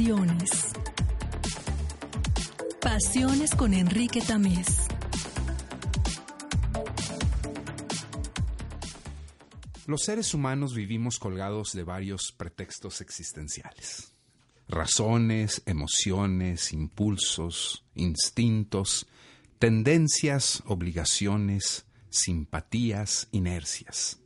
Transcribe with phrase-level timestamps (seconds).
[0.00, 0.50] Pasiones.
[2.80, 4.86] Pasiones con Enrique Tamés.
[9.86, 14.14] Los seres humanos vivimos colgados de varios pretextos existenciales.
[14.68, 19.06] Razones, emociones, impulsos, instintos,
[19.58, 24.18] tendencias, obligaciones, simpatías, inercias.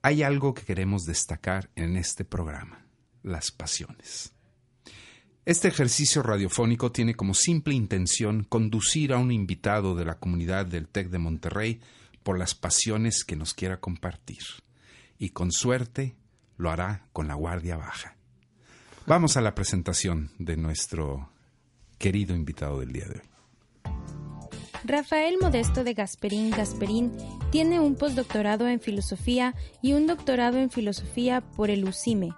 [0.00, 2.86] Hay algo que queremos destacar en este programa,
[3.24, 4.31] las pasiones.
[5.44, 10.86] Este ejercicio radiofónico tiene como simple intención conducir a un invitado de la comunidad del
[10.86, 11.80] TEC de Monterrey
[12.22, 14.44] por las pasiones que nos quiera compartir.
[15.18, 16.14] Y con suerte
[16.58, 18.16] lo hará con la guardia baja.
[19.04, 21.28] Vamos a la presentación de nuestro
[21.98, 23.32] querido invitado del día de hoy.
[24.84, 27.12] Rafael Modesto de Gasperín Gasperín
[27.50, 32.32] tiene un postdoctorado en filosofía y un doctorado en filosofía por el UCIME,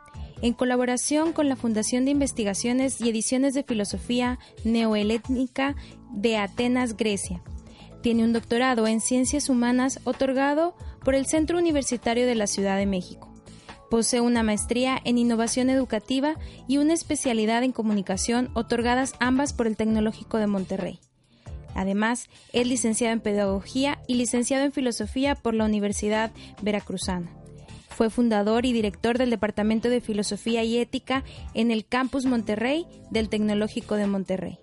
[0.45, 5.75] en colaboración con la Fundación de Investigaciones y Ediciones de Filosofía Neohelénica
[6.13, 7.41] de Atenas, Grecia.
[8.03, 12.85] Tiene un doctorado en Ciencias Humanas otorgado por el Centro Universitario de la Ciudad de
[12.85, 13.33] México.
[13.89, 16.35] Posee una maestría en Innovación Educativa
[16.69, 21.01] y una especialidad en Comunicación otorgadas ambas por el Tecnológico de Monterrey.
[21.75, 27.44] Además, es licenciado en Pedagogía y licenciado en Filosofía por la Universidad Veracruzana.
[27.95, 31.23] Fue fundador y director del Departamento de Filosofía y Ética
[31.55, 34.59] en el Campus Monterrey del Tecnológico de Monterrey.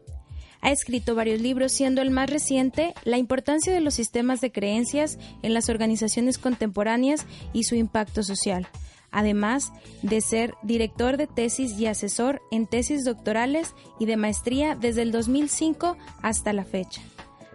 [0.59, 5.17] Ha escrito varios libros, siendo el más reciente La importancia de los sistemas de creencias
[5.43, 8.67] en las organizaciones contemporáneas y su impacto social,
[9.11, 9.71] además
[10.03, 15.13] de ser director de tesis y asesor en tesis doctorales y de maestría desde el
[15.13, 17.01] 2005 hasta la fecha.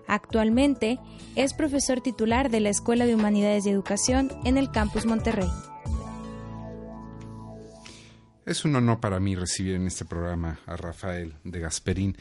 [0.08, 0.98] Actualmente
[1.34, 5.48] es profesor titular de la Escuela de Humanidades y Educación en el Campus Monterrey.
[8.44, 12.16] Es un honor para mí recibir en este programa a Rafael de Gasperín.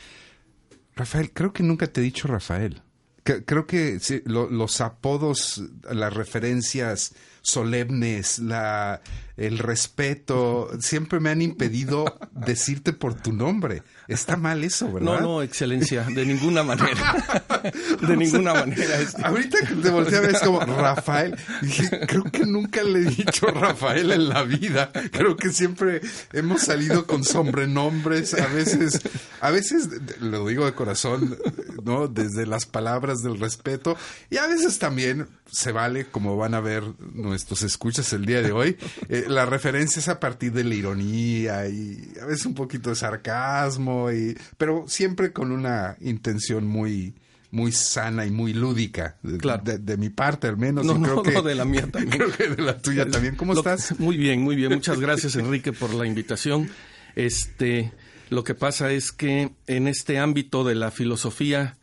[0.96, 2.82] Rafael, creo que nunca te he dicho Rafael.
[3.24, 9.02] Creo que los apodos, las referencias solemnes, la,
[9.38, 13.84] el respeto, siempre me han impedido decirte por tu nombre.
[14.08, 15.20] Está mal eso, ¿verdad?
[15.20, 17.16] No, no, excelencia, de ninguna manera.
[18.08, 19.00] de ninguna manera.
[19.24, 21.36] Ahorita que te volteé a ver es como Rafael.
[21.62, 24.92] Dije, creo que nunca le he dicho Rafael en la vida.
[25.12, 26.02] Creo que siempre
[26.34, 28.36] hemos salido con sobrenombres.
[28.36, 29.02] A veces,
[29.42, 29.90] a veces,
[30.22, 31.38] lo digo de corazón,
[31.84, 32.08] ¿no?
[32.08, 33.98] Desde las palabras del respeto.
[34.30, 38.52] Y a veces también se vale, como van a ver nuestros escuchas el día de
[38.52, 38.78] hoy,
[39.10, 42.96] eh, la referencia es a partir de la ironía y a veces un poquito de
[42.96, 47.16] sarcasmo, y, pero siempre con una intención muy
[47.52, 50.86] muy sana y muy lúdica, de, de, mi parte al menos.
[50.86, 52.10] No, creo no, que, no, de la mía también.
[52.18, 53.38] Creo que de la tuya también.
[53.38, 53.98] ¿Cómo Lo- estás?
[53.98, 54.74] Muy bien, muy bien.
[54.74, 56.70] Muchas gracias, Enrique, por la invitación.
[57.16, 57.94] Este,
[58.30, 61.78] lo que pasa es que en este ámbito de la filosofía,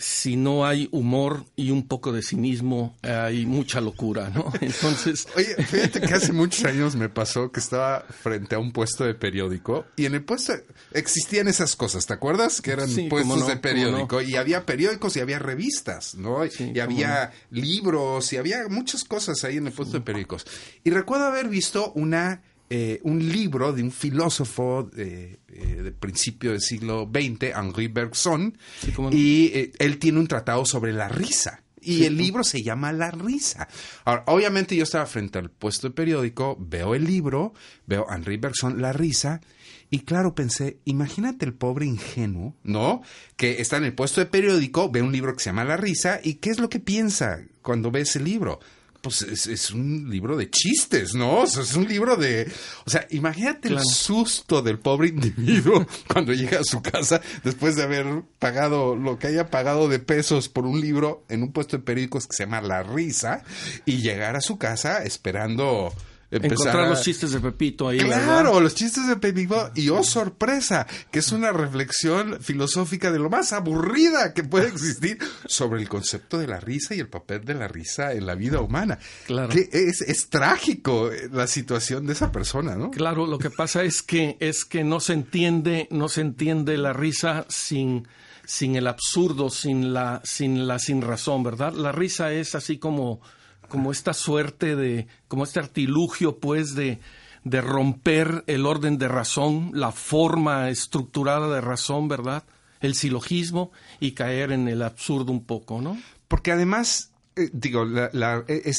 [0.00, 4.52] si no hay humor y un poco de cinismo, hay mucha locura, ¿no?
[4.60, 9.04] Entonces, Oye, fíjate que hace muchos años me pasó que estaba frente a un puesto
[9.04, 10.52] de periódico y en el puesto
[10.92, 12.60] existían esas cosas, ¿te acuerdas?
[12.60, 16.48] Que eran Sí, puestos no, de periódico y había periódicos y había revistas, ¿no?
[16.48, 20.46] Sí, y había libros y había muchas cosas ahí en el puesto de periódicos.
[20.84, 26.50] Y recuerdo haber visto una eh, un libro de un filósofo de, eh, del principio
[26.52, 29.16] del siglo XX, Henri Bergson, Sí, cómo no.
[29.16, 31.62] y eh, él tiene un tratado sobre la risa.
[31.80, 33.68] Y el libro se llama La risa.
[34.04, 37.54] Ahora, obviamente yo estaba frente al puesto de periódico, veo el libro,
[37.86, 39.40] veo Henri Bergson, La risa,
[39.88, 43.00] y claro, pensé, imagínate el pobre ingenuo, ¿no?
[43.36, 46.20] Que está en el puesto de periódico, ve un libro que se llama La risa,
[46.22, 48.58] y ¿qué es lo que piensa cuando ve ese libro?
[49.00, 51.42] Pues es, es un libro de chistes, ¿no?
[51.42, 52.50] O sea, es un libro de...
[52.84, 53.82] O sea, imagínate Claro.
[53.82, 59.18] el susto del pobre individuo cuando llega a su casa después de haber pagado lo
[59.18, 62.42] que haya pagado de pesos por un libro en un puesto de periódicos que se
[62.44, 63.44] llama La Risa
[63.86, 65.92] y llegar a su casa esperando
[66.30, 67.98] Encontrar los chistes de Pepito ahí.
[67.98, 69.70] Claro, los chistes de Pepito.
[69.74, 75.18] Y oh, sorpresa, que es una reflexión filosófica de lo más aburrida que puede existir
[75.46, 78.60] sobre el concepto de la risa y el papel de la risa en la vida
[78.60, 78.98] humana.
[79.26, 79.48] Claro.
[79.48, 82.90] Que es, es trágico eh, la situación de esa persona, ¿no?
[82.90, 86.92] Claro, lo que pasa es que, es que no se entiende, no se entiende la
[86.92, 88.06] risa sin
[88.44, 91.74] sin el absurdo, sin la, sin la sin razón, ¿verdad?
[91.74, 93.20] La risa es así como,
[93.68, 97.00] como esta suerte de, como este artilugio, pues, de,
[97.44, 102.44] de romper el orden de razón, la forma estructurada de razón, ¿verdad?
[102.80, 105.98] El silogismo y caer en el absurdo un poco, ¿no?
[106.28, 108.70] Porque además, eh, digo, la, la, e,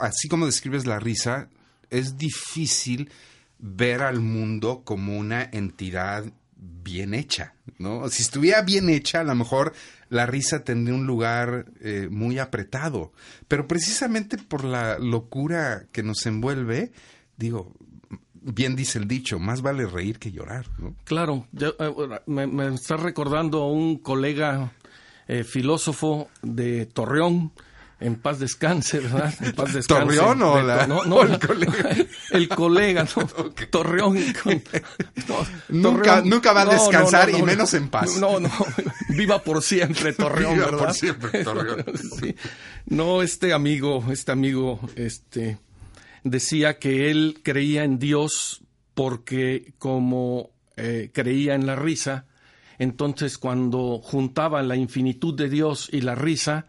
[0.00, 1.48] así como describes la risa,
[1.90, 3.10] es difícil
[3.58, 6.24] ver al mundo como una entidad
[6.58, 8.08] bien hecha, ¿no?
[8.08, 9.72] Si estuviera bien hecha, a lo mejor
[10.08, 13.12] la risa tendría un lugar eh, muy apretado,
[13.46, 16.92] pero precisamente por la locura que nos envuelve,
[17.36, 17.74] digo,
[18.34, 20.66] bien dice el dicho, más vale reír que llorar.
[21.04, 24.72] Claro, eh, me, me, está recordando a un colega
[25.26, 27.52] eh, filósofo de Torreón,
[28.00, 29.34] en paz descanse, ¿verdad?
[29.40, 30.16] En paz descanse.
[30.16, 31.96] ¿Torreón o, la, no, no, el colega?
[32.30, 33.28] El colega, no.
[33.48, 33.66] Okay.
[33.68, 34.16] Torreón.
[35.28, 36.28] No, nunca, Torreón.
[36.28, 38.16] nunca va a descansar y menos en paz.
[38.18, 38.50] No, no.
[39.10, 40.78] Viva por siempre Torreón, Viva ¿verdad?
[40.78, 41.84] por siempre Torreón.
[42.20, 42.34] sí.
[42.86, 45.58] No, este amigo, este amigo, este,
[46.24, 48.62] decía que él creía en Dios
[48.94, 52.26] porque como eh, creía en la risa,
[52.78, 56.66] entonces cuando juntaba la infinitud de Dios y la risa,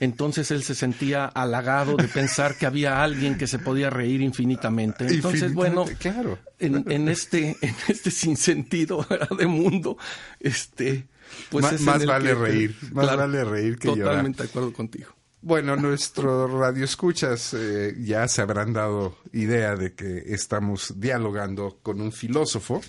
[0.00, 5.06] entonces él se sentía halagado de pensar que había alguien que se podía reír infinitamente.
[5.08, 6.38] Entonces, bueno, claro.
[6.58, 9.06] en, en, este, en este sinsentido
[9.38, 9.96] de mundo,
[10.40, 11.08] este,
[11.50, 14.04] pues más, es más vale que- reír, más Claro, vale reír que llorar.
[14.06, 15.10] Totalmente de acuerdo contigo.
[15.40, 22.00] Bueno, nuestro radio escuchas eh, ya se habrán dado idea de que estamos dialogando con
[22.00, 22.80] un filósofo.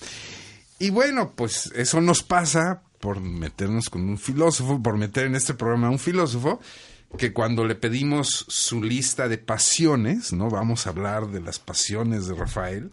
[0.80, 5.54] Y bueno, pues eso nos pasa por meternos con un filósofo, por meter en este
[5.54, 6.60] programa a un filósofo,
[7.18, 10.50] que cuando le pedimos su lista de pasiones, ¿no?
[10.50, 12.92] Vamos a hablar de las pasiones de Rafael,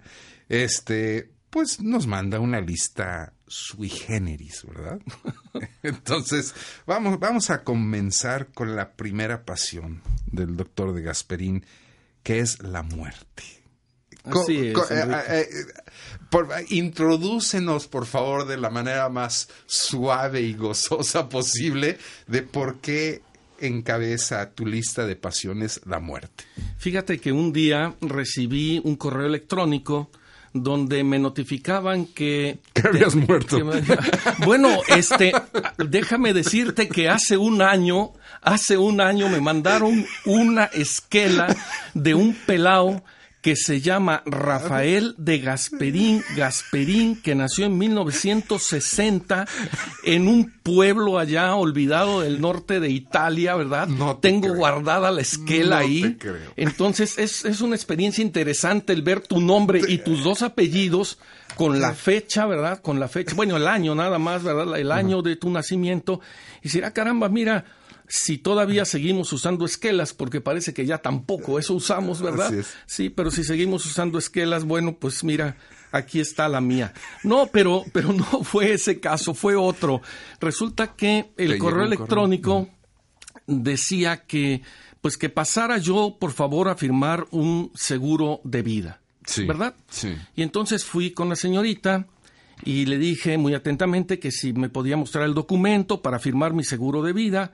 [0.48, 5.00] este, pues nos manda una lista sui generis, ¿verdad?
[5.82, 6.54] Entonces,
[6.86, 11.64] vamos, vamos a comenzar con la primera pasión del doctor de Gasperín,
[12.22, 13.42] que es la muerte.
[14.28, 15.64] Co- Así es, co- eh, eh, eh,
[16.30, 23.22] por- introdúcenos, por favor, de la manera más suave y gozosa posible de por qué
[23.60, 26.44] encabeza tu lista de pasiones la muerte.
[26.78, 30.10] Fíjate que un día recibí un correo electrónico
[30.52, 33.58] donde me notificaban que Que habías muerto.
[33.58, 33.82] que me-
[34.46, 35.32] bueno, este,
[35.76, 41.54] déjame decirte que hace un año, hace un año me mandaron una esquela
[41.92, 43.04] de un pelao
[43.46, 49.46] que se llama Rafael de Gasperín Gasperín, que nació en 1960
[50.02, 53.86] en un pueblo allá olvidado del norte de Italia, ¿verdad?
[53.86, 54.56] No te Tengo creo.
[54.56, 56.02] guardada la esquela No ahí.
[56.02, 56.52] te creo.
[56.56, 61.18] Entonces es, es una experiencia interesante el ver tu nombre y tus dos apellidos
[61.54, 62.80] con la fecha, ¿verdad?
[62.82, 64.76] Con la fecha, bueno, el año nada más, ¿verdad?
[64.76, 66.20] El año de tu nacimiento.
[66.62, 67.64] Y decir, ah, caramba, mira,
[68.08, 72.52] si todavía seguimos usando esquelas, porque parece que ya tampoco eso usamos, ¿verdad?
[72.86, 75.56] Sí, pero si seguimos usando esquelas, bueno, pues mira,
[75.92, 76.92] aquí está la mía.
[77.24, 80.02] No, pero, pero no fue ese caso, fue otro.
[80.40, 82.68] Resulta que el correo electrónico
[83.46, 84.62] decía que,
[85.00, 89.00] pues que pasara yo, por favor, a firmar un seguro de vida.
[89.24, 89.74] Sí, ¿Verdad?
[89.88, 90.14] sí.
[90.36, 92.06] Y entonces fui con la señorita
[92.64, 96.62] y le dije muy atentamente que si me podía mostrar el documento para firmar mi
[96.62, 97.52] seguro de vida.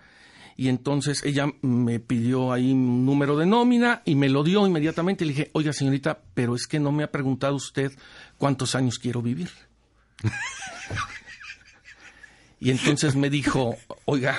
[0.56, 5.24] Y entonces ella me pidió ahí un número de nómina y me lo dio inmediatamente.
[5.24, 7.92] Y le dije, oiga señorita, pero es que no me ha preguntado usted
[8.38, 9.50] cuántos años quiero vivir.
[12.60, 14.38] Y entonces me dijo, oiga,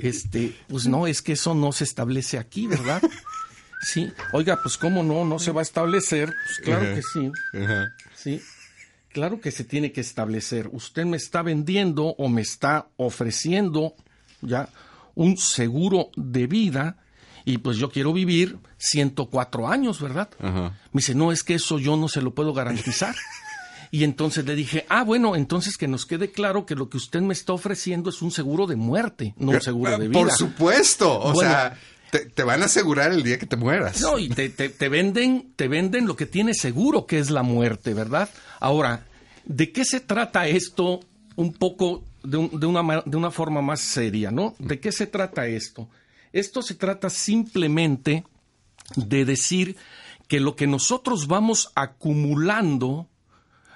[0.00, 3.00] este, pues no, es que eso no se establece aquí, ¿verdad?
[3.82, 6.34] Sí, oiga, pues cómo no, no se va a establecer.
[6.44, 7.30] Pues claro que sí,
[8.16, 8.42] sí.
[9.10, 10.68] Claro que se tiene que establecer.
[10.72, 13.94] Usted me está vendiendo o me está ofreciendo
[14.42, 14.68] ya
[15.16, 16.98] un seguro de vida
[17.44, 20.28] y pues yo quiero vivir 104 años, ¿verdad?
[20.40, 20.78] Ajá.
[20.92, 23.14] Me dice, no, es que eso yo no se lo puedo garantizar.
[23.92, 27.20] Y entonces le dije, ah, bueno, entonces que nos quede claro que lo que usted
[27.20, 30.18] me está ofreciendo es un seguro de muerte, no un seguro de vida.
[30.20, 31.48] Por supuesto, o Bueno.
[31.50, 31.78] sea,
[32.10, 34.00] te, te van a asegurar el día que te mueras.
[34.00, 37.44] No, y te, te- te venden, te venden lo que tiene seguro que es la
[37.44, 38.28] muerte, ¿verdad?
[38.58, 39.06] Ahora,
[39.44, 40.98] ¿de qué se trata esto
[41.36, 44.54] un poco de, un- de una, de una forma más seria, ¿no?
[44.58, 45.88] ¿De qué se trata esto?
[46.32, 48.24] Esto se trata simplemente
[48.96, 49.76] de decir
[50.28, 53.08] que lo que nosotros vamos acumulando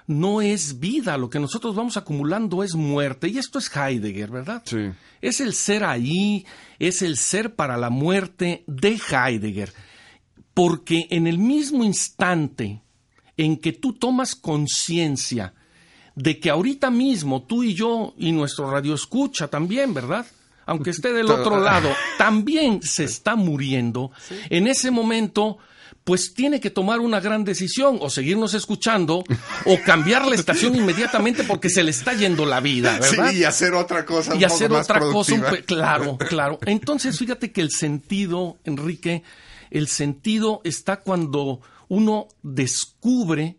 [0.07, 3.28] no es vida, lo que nosotros vamos acumulando es muerte.
[3.28, 4.62] Y esto es Heidegger, ¿verdad?
[4.64, 4.90] Sí.
[5.21, 6.45] Es el ser ahí,
[6.80, 9.73] es el ser para la muerte de Heidegger.
[10.52, 12.83] Porque en el mismo instante
[13.37, 15.54] en que tú tomas conciencia
[16.14, 20.26] de que ahorita mismo tú y yo y nuestro radio escucha también, ¿verdad?
[20.67, 24.11] Aunque esté del otro lado, también se está muriendo.
[24.49, 25.59] En ese momento
[26.05, 29.23] pues tiene que tomar una gran decisión, o seguirnos escuchando,
[29.67, 33.31] o cambiar la estación inmediatamente porque se le está yendo la vida, ¿verdad?
[33.31, 34.35] Sí, y hacer otra cosa.
[34.35, 36.59] Y hacer otra cosa, claro, claro.
[36.67, 39.23] Entonces, fíjate que el sentido, Enrique,
[39.71, 43.57] el sentido está cuando uno descubre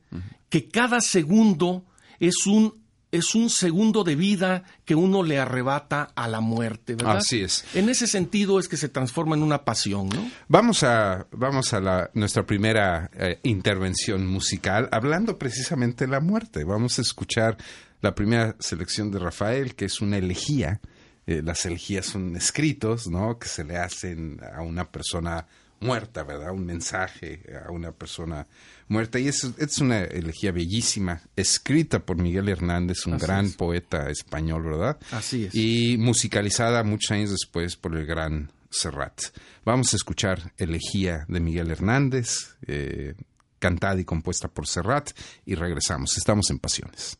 [0.49, 1.85] que cada segundo
[2.21, 7.17] es un es un segundo de vida que uno le arrebata a la muerte, ¿verdad?
[7.17, 7.65] Así es.
[7.73, 10.31] En ese sentido es que se transforma en una pasión, ¿no?
[10.47, 16.63] Vamos a, vamos a la, nuestra primera eh, intervención musical hablando precisamente de la muerte.
[16.63, 17.57] Vamos a escuchar
[17.99, 20.79] la primera selección de Rafael, que es una elegía.
[21.27, 23.37] Eh, las elegías son escritos, ¿no?
[23.37, 25.45] Que se le hacen a una persona
[25.81, 26.51] muerta, ¿verdad?
[26.51, 28.47] Un mensaje a una persona
[28.91, 29.17] muerta.
[29.19, 34.99] Y es, es una elegía bellísima, escrita por Miguel Hernández, un gran poeta español, ¿verdad?
[35.11, 35.55] Así es.
[35.55, 39.21] Y musicalizada muchos años después por el gran Serrat.
[39.65, 43.15] Vamos a escuchar Elegía de Miguel Hernández, eh,
[43.59, 45.11] cantada y compuesta por Serrat,
[45.45, 46.17] y regresamos.
[46.17, 47.17] Estamos en Pasiones.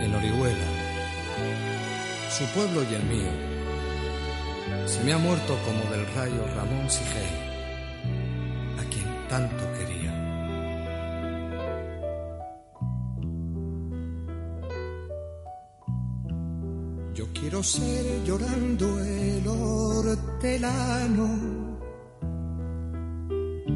[0.00, 0.66] En Orihuela,
[2.36, 3.51] su pueblo y el mío,
[4.86, 7.34] se me ha muerto como del rayo Ramón Sigel,
[8.78, 10.12] a quien tanto quería.
[17.14, 21.28] Yo quiero ser llorando el hortelano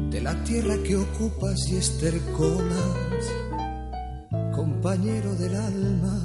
[0.09, 3.33] de la tierra que ocupas y estercolas,
[4.55, 6.17] compañero del alma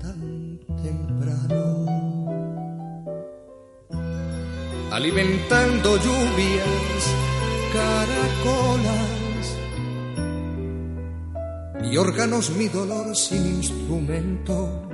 [0.00, 1.75] tan temprano
[4.96, 7.14] alimentando lluvias,
[7.70, 9.58] caracolas
[11.84, 14.88] y órganos mi dolor sin instrumento.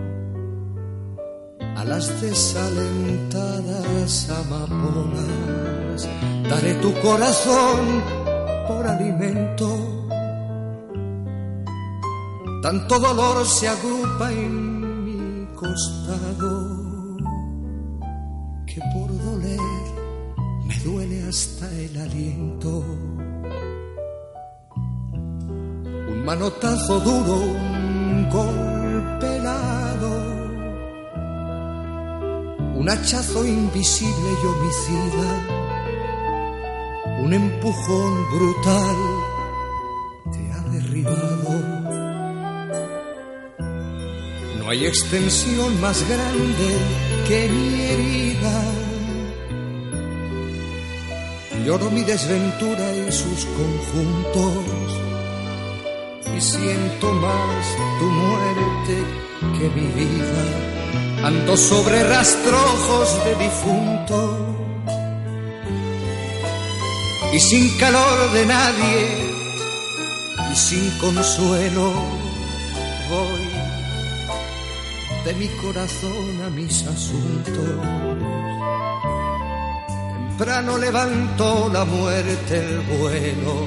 [1.76, 6.08] A las desalentadas amapolas
[6.50, 8.02] daré tu corazón
[8.66, 9.68] por alimento.
[12.60, 16.81] Tanto dolor se agrupa en mi costado
[21.86, 22.84] el aliento.
[26.12, 30.12] Un manotazo duro, un golpe helado,
[32.74, 35.30] un hachazo invisible y homicida,
[37.24, 38.96] un empujón brutal
[40.32, 41.50] te ha derribado.
[44.58, 46.78] No hay extensión más grande
[47.26, 48.81] que mi herida.
[51.64, 55.02] Lloro mi desventura y sus conjuntos
[56.36, 57.66] y siento más
[58.00, 59.04] tu muerte
[59.56, 60.42] que mi vida.
[61.24, 64.56] Ando sobre rastrojos de difunto
[67.32, 69.32] y sin calor de nadie
[70.52, 71.92] y sin consuelo
[73.08, 73.52] voy
[75.24, 78.12] de mi corazón a mis asuntos.
[80.32, 83.66] Temprano levantó la muerte el vuelo,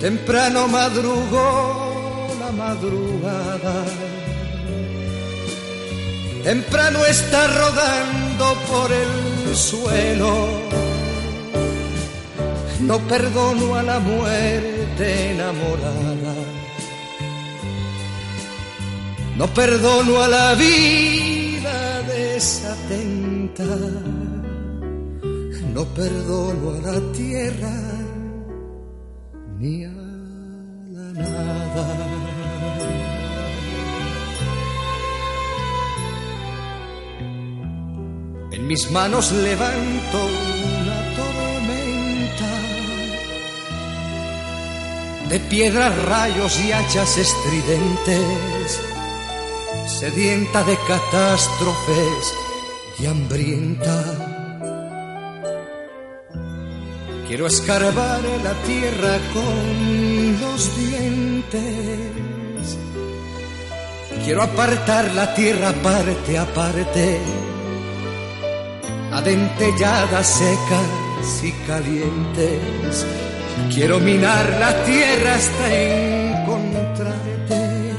[0.00, 3.84] temprano madrugó la madrugada,
[6.44, 10.46] temprano está rodando por el suelo.
[12.80, 16.34] No perdono a la muerte enamorada.
[19.36, 22.02] No perdono a la vida
[25.74, 27.72] no perdono a la tierra
[29.58, 29.92] ni a
[30.90, 31.86] la nada.
[38.52, 40.18] En mis manos levanto
[40.82, 42.52] una tormenta
[45.30, 48.80] de piedras, rayos y hachas estridentes
[49.86, 52.45] sedienta de catástrofes
[52.98, 54.04] y hambrienta.
[57.28, 62.16] Quiero escarbar la tierra con los dientes
[64.26, 67.20] Quiero apartar la tierra parte a parte,
[69.12, 73.06] adentelladas, secas y calientes.
[73.72, 77.94] Quiero minar la tierra hasta encontrarte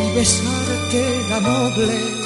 [0.00, 2.19] y besarte la noble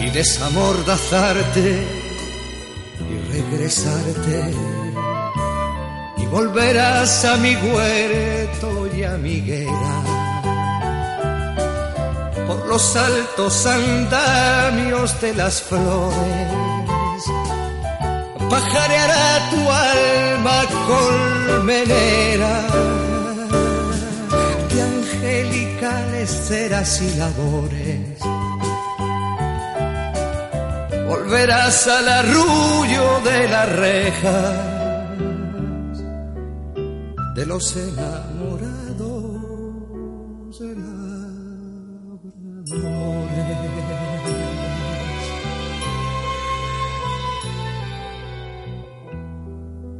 [0.00, 1.86] y desamordazarte
[3.10, 4.54] y regresarte
[6.16, 10.02] y volverás a mi huerto y a mi guerra
[12.46, 16.50] por los altos andamios de las flores
[18.48, 22.66] pajareará tu alma colmenera
[26.30, 28.18] ceras y labores.
[31.08, 34.70] Volverás al arrullo de las rejas
[37.34, 38.80] de los enamorados
[40.58, 40.76] de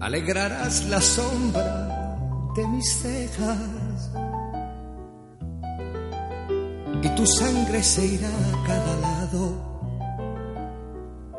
[0.01, 2.17] Alegrarás la sombra
[2.57, 3.80] de mis cejas
[7.03, 9.71] y tu sangre se irá a cada lado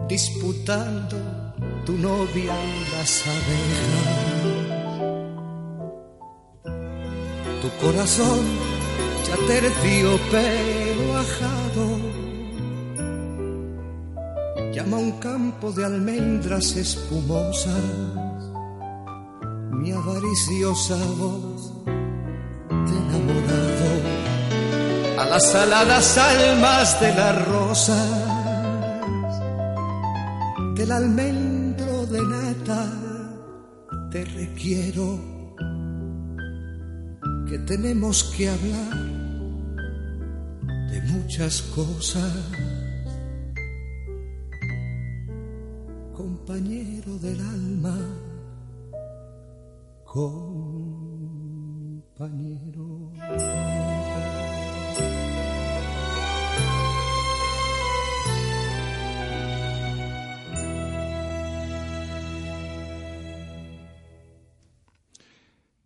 [0.08, 1.18] disputando
[1.86, 4.32] tu novia y las abejas.
[7.62, 8.44] Tu corazón
[9.28, 11.86] ya tercio pero ajado
[14.74, 17.84] llama un campo de almendras espumosas
[19.72, 21.51] mi avariciosa voz
[25.32, 28.06] las aladas almas de las rosas
[30.76, 32.86] del almendro de nata
[34.12, 35.08] te requiero
[37.48, 38.98] que tenemos que hablar
[40.92, 42.34] de muchas cosas.
[46.14, 47.98] Compañero del alma
[50.04, 50.52] compañero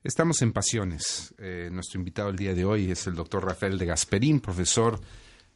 [0.06, 1.34] Estamos en Pasiones.
[1.40, 5.00] Eh, nuestro invitado el día de hoy es el doctor Rafael de Gasperín, profesor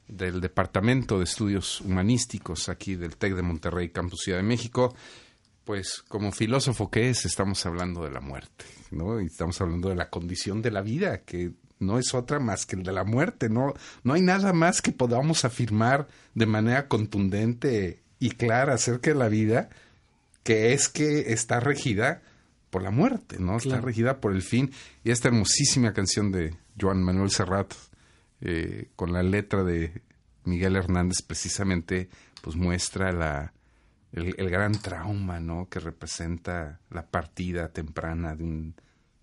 [0.08, 4.96] del Departamento de Estudios Humanísticos aquí del TEC de Monterrey, Campus Ciudad de México.
[5.66, 9.22] Pues como filósofo que es, estamos hablando de la muerte, ¿no?
[9.22, 12.76] Y estamos hablando de la condición de la vida, que no es otra más que
[12.76, 13.76] el de la muerte, ¿no?
[14.04, 19.30] No hay nada más que podamos afirmar de manera contundente y clara acerca de la
[19.30, 19.70] vida,
[20.42, 22.24] que es que está regida
[22.70, 23.58] por la muerte, ¿no?
[23.58, 24.72] Está regida por el fin.
[25.04, 27.74] Y esta hermosísima canción de Joan Manuel Serrat,
[28.42, 30.02] eh, con la letra de
[30.46, 32.10] Miguel Hernández, precisamente,
[32.42, 33.54] pues muestra la,
[34.12, 35.68] el, gran trauma, ¿no?
[35.70, 38.76] Que representa la partida temprana de un,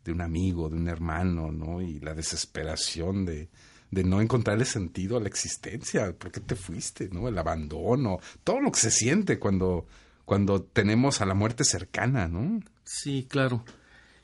[0.05, 1.81] de un amigo, de un hermano, ¿no?
[1.81, 3.49] Y la desesperación de,
[3.91, 6.13] de no encontrarle sentido a la existencia.
[6.13, 7.29] ¿Por qué te fuiste, no?
[7.29, 9.87] El abandono, todo lo que se siente cuando,
[10.25, 12.61] cuando tenemos a la muerte cercana, ¿no?
[12.87, 13.65] Sí, claro.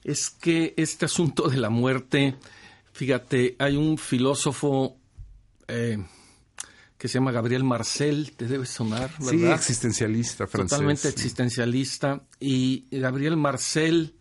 [0.04, 2.36] Es que este asunto de la muerte,
[2.92, 4.96] fíjate, hay un filósofo
[5.68, 5.98] eh,
[6.96, 9.30] que se llama Gabriel Marcel, te debe sonar, ¿verdad?
[9.30, 10.70] Sí, existencialista francés.
[10.70, 12.22] Totalmente existencialista.
[12.38, 14.14] Y Gabriel Marcel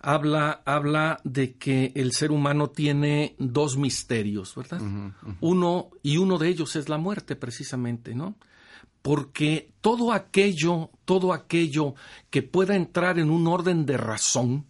[0.00, 4.80] habla, habla de que el ser humano tiene dos misterios, ¿verdad?
[5.40, 8.36] Uno, y uno de ellos es la muerte, precisamente, ¿no?
[9.08, 11.94] Porque todo aquello, todo aquello
[12.28, 14.66] que pueda entrar en un orden de razón,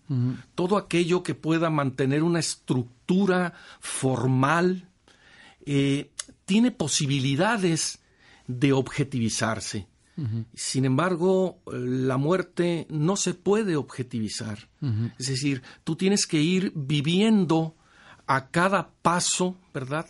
[0.55, 4.89] todo aquello que pueda mantener una estructura formal,
[5.67, 6.13] eh,
[6.45, 7.99] tiene posibilidades
[8.47, 9.89] de objetivizarse.
[10.55, 14.69] Sin embargo, la muerte no se puede objetivizar.
[15.19, 17.75] Es decir, tú tienes que ir viviendo
[18.29, 20.07] a cada paso, ¿verdad?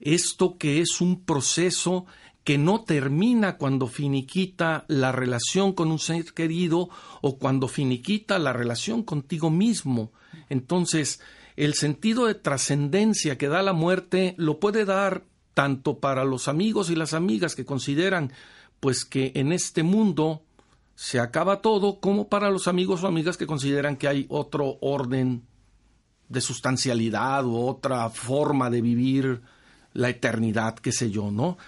[0.00, 2.04] Esto que es un proceso
[2.44, 6.88] que no termina cuando finiquita la relación con un ser querido
[7.20, 10.12] o cuando finiquita la relación contigo mismo.
[10.48, 11.20] Entonces,
[11.56, 15.24] el sentido de trascendencia que da la muerte lo puede dar
[15.54, 18.32] tanto para los amigos y las amigas que consideran
[18.80, 20.42] pues que en este mundo
[20.94, 25.44] se acaba todo, como para los amigos o amigas que consideran que hay otro orden
[26.28, 29.42] de sustancialidad u otra forma de vivir
[29.92, 31.58] la eternidad, qué sé yo, ¿no?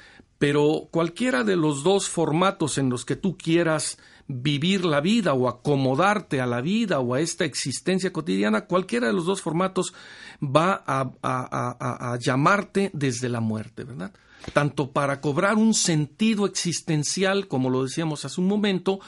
[0.42, 5.46] Pero cualquiera de los dos formatos en los que tú quieras vivir la vida o
[5.46, 9.94] acomodarte a la vida o a esta existencia cotidiana, cualquiera de los dos formatos
[10.42, 14.12] va a, llamarte desde la muerte, ¿verdad?
[14.52, 18.98] Tanto para cobrar un sentido existencial, como lo decíamos hace un momento,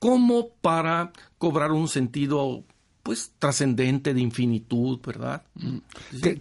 [0.00, 2.64] como para cobrar un sentido
[3.04, 5.44] pues trascendente de infinitud, ¿verdad?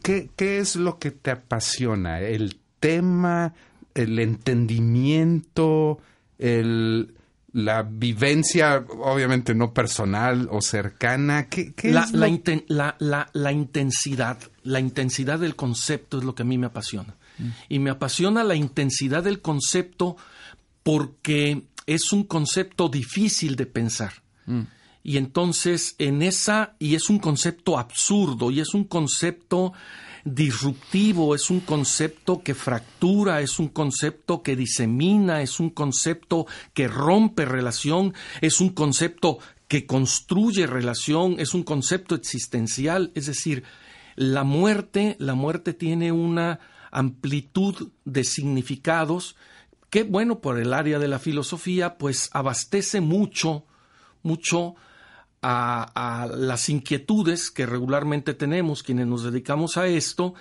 [0.02, 2.22] ¿Qué, qué, es lo que te apasiona?
[2.22, 3.54] ¿El tema,
[3.96, 6.00] el entendimiento,
[6.38, 7.14] el,
[7.54, 11.48] la vivencia, obviamente no personal o cercana?
[11.48, 12.14] ¿Qué, la, es
[12.68, 17.16] la, la, la, intensidad, la intensidad del concepto es lo que a mí me apasiona.
[17.38, 17.50] Mm.
[17.70, 20.18] Y me apasiona la intensidad del concepto
[20.84, 24.14] porque es un concepto difícil de pensar.
[24.46, 24.62] Mm.
[25.04, 29.74] Y entonces en esa, y es un concepto absurdo, y es un concepto
[30.24, 36.88] disruptivo, es un concepto que fractura, es un concepto que disemina, es un concepto que
[36.88, 43.64] rompe relación, es un concepto que construye relación, es un concepto existencial, es decir,
[44.16, 46.60] la muerte, la muerte tiene una
[46.92, 49.36] amplitud de significados
[49.90, 53.66] que, bueno, por el área de la filosofía, pues abastece mucho,
[54.24, 54.76] mucho
[55.42, 60.34] a, las inquietudes que regularmente tenemos quienes nos dedicamos a esto,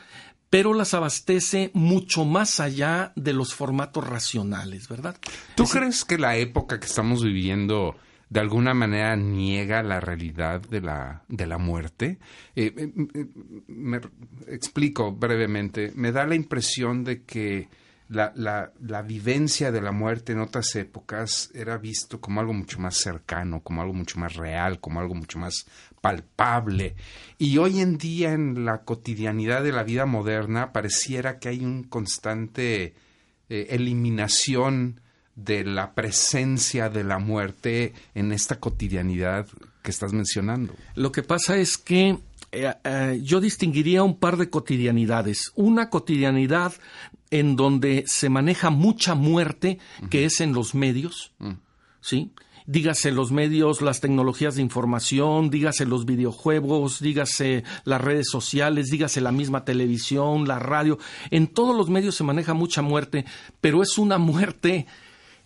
[0.51, 5.17] pero las abastece mucho más allá de los formatos racionales, ¿verdad?
[5.55, 7.97] ¿Tú crees que la época que estamos viviendo
[8.29, 12.19] de alguna manera niega la realidad de la, de la muerte?
[12.57, 13.27] Eh, eh, eh,
[13.69, 14.01] me
[14.49, 15.93] explico brevemente.
[15.95, 17.69] Me da la impresión de que
[18.11, 22.97] la, la, vivencia de la muerte en otras épocas era visto como algo mucho más
[22.97, 25.67] cercano, como algo mucho más real, como algo mucho más
[26.01, 26.97] palpable.
[27.39, 31.85] Y hoy en día en la cotidianidad de la vida moderna pareciera que hay un
[31.85, 32.95] constante
[33.49, 35.01] eh, eliminación
[35.37, 39.47] de la presencia de la muerte en esta cotidianidad
[39.83, 40.75] que estás mencionando.
[40.97, 42.19] Lo que pasa es que
[42.53, 45.53] eh, eh, yo distinguiría un par de cotidianidades.
[45.55, 46.73] Una cotidianidad
[47.31, 49.79] en donde se maneja mucha muerte,
[50.11, 51.53] que es en los medios, mm.
[52.01, 52.33] ¿sí?
[52.67, 59.21] Dígase los medios, las tecnologías de información, dígase los videojuegos, dígase las redes sociales, dígase
[59.21, 60.99] la misma televisión, la radio.
[61.31, 63.25] En todos los medios se maneja mucha muerte,
[63.61, 64.87] pero es una muerte,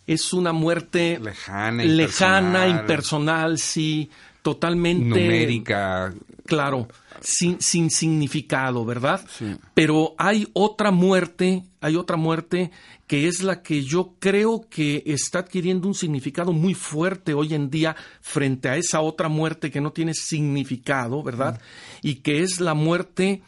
[0.06, 4.10] es una muerte lejana, lejana impersonal sí,
[4.42, 6.12] totalmente numérica.
[6.46, 6.88] Claro,
[7.20, 9.24] sin, sin significado, ¿verdad?
[9.72, 12.70] Pero hay otra muerte, hay otra muerte
[13.06, 17.70] que es la que yo creo que está adquiriendo un significado muy fuerte hoy en
[17.70, 21.60] día frente a esa otra muerte que no tiene significado, ¿verdad?
[22.02, 23.42] Y que es la muerte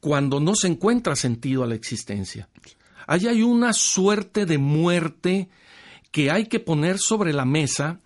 [0.00, 2.48] cuando no se encuentra sentido a la existencia.
[3.06, 5.48] Ahí hay una suerte de muerte
[6.10, 8.00] que hay que poner sobre la mesa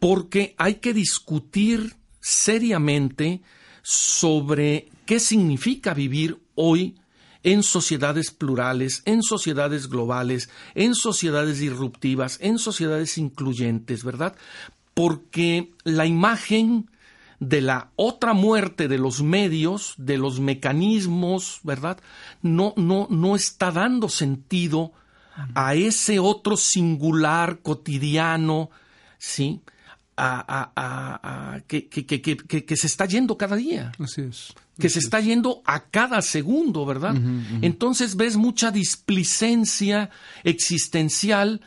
[0.00, 3.42] porque hay que discutir seriamente
[3.82, 6.96] sobre qué significa vivir hoy
[7.42, 14.36] en sociedades plurales, en sociedades globales, en sociedades disruptivas, en sociedades incluyentes, ¿verdad?
[14.94, 16.90] Porque la imagen
[17.38, 21.98] de la otra muerte de los medios, de los mecanismos, ¿verdad?
[22.42, 24.92] No, no, no está dando sentido
[25.54, 28.70] a ese otro singular cotidiano,
[29.18, 29.62] ¿sí?
[30.20, 33.92] A, que, que, se está yendo cada día.
[33.98, 34.52] Así es.
[34.78, 37.14] Que se está yendo a cada segundo, ¿verdad?
[37.62, 40.10] Entonces ves mucha displicencia
[40.44, 41.60] existencial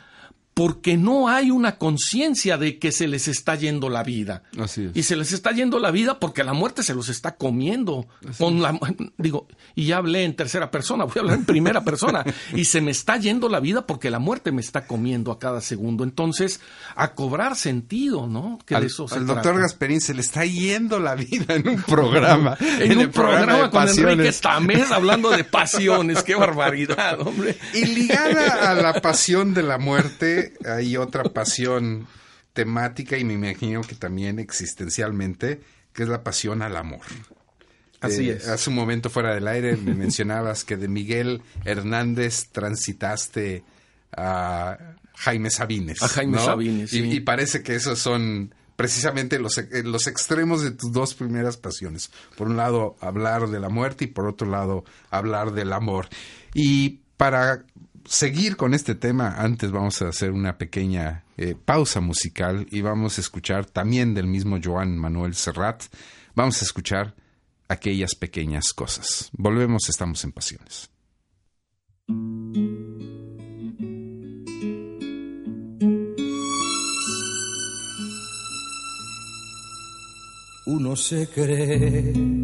[0.54, 4.44] porque no hay una conciencia de que se les está yendo la vida.
[4.56, 4.90] Así es.
[4.94, 8.06] Y se les está yendo la vida porque la muerte se los está comiendo.
[8.38, 8.78] Con la,
[9.18, 12.24] digo, y ya hablé en tercera persona, voy a hablar en primera persona.
[12.54, 15.60] y se me está yendo la vida porque la muerte me está comiendo a cada
[15.60, 16.04] segundo.
[16.04, 16.60] Entonces,
[16.94, 18.60] a cobrar sentido, ¿no?
[18.64, 18.88] Que al,
[19.26, 22.56] doctor Gasperín se le está yendo la vida en un programa.
[22.78, 26.22] en, un programa, con Enrique Tamés hablando de pasiones.
[26.22, 27.58] Qué barbaridad, hombre.
[27.72, 32.06] Y ligada a la pasión de la muerte hay otra pasión
[32.52, 35.60] temática y me imagino que también existencialmente,
[35.92, 37.02] que es la pasión al amor.
[38.00, 38.48] Así eh, es.
[38.48, 43.64] Hace un momento fuera del aire me mencionabas que de Miguel Hernández transitaste
[44.16, 44.78] a
[45.16, 46.02] Jaime Sabines.
[46.02, 46.92] A Jaime Sabines.
[46.92, 52.10] Y, parece que esos son precisamente los, eh, los extremos de tus dos primeras pasiones.
[52.36, 56.08] Por un lado, hablar de la muerte y por otro lado, hablar del amor.
[56.52, 57.64] Y para
[58.06, 63.18] seguir con este tema, antes vamos a hacer una pequeña eh, pausa musical y vamos
[63.18, 65.84] a escuchar también del mismo Joan Manuel Serrat,
[66.34, 67.14] vamos a escuchar
[67.68, 69.30] aquellas pequeñas cosas.
[69.32, 70.90] Volvemos, estamos en Pasiones.
[80.66, 82.43] Uno se cree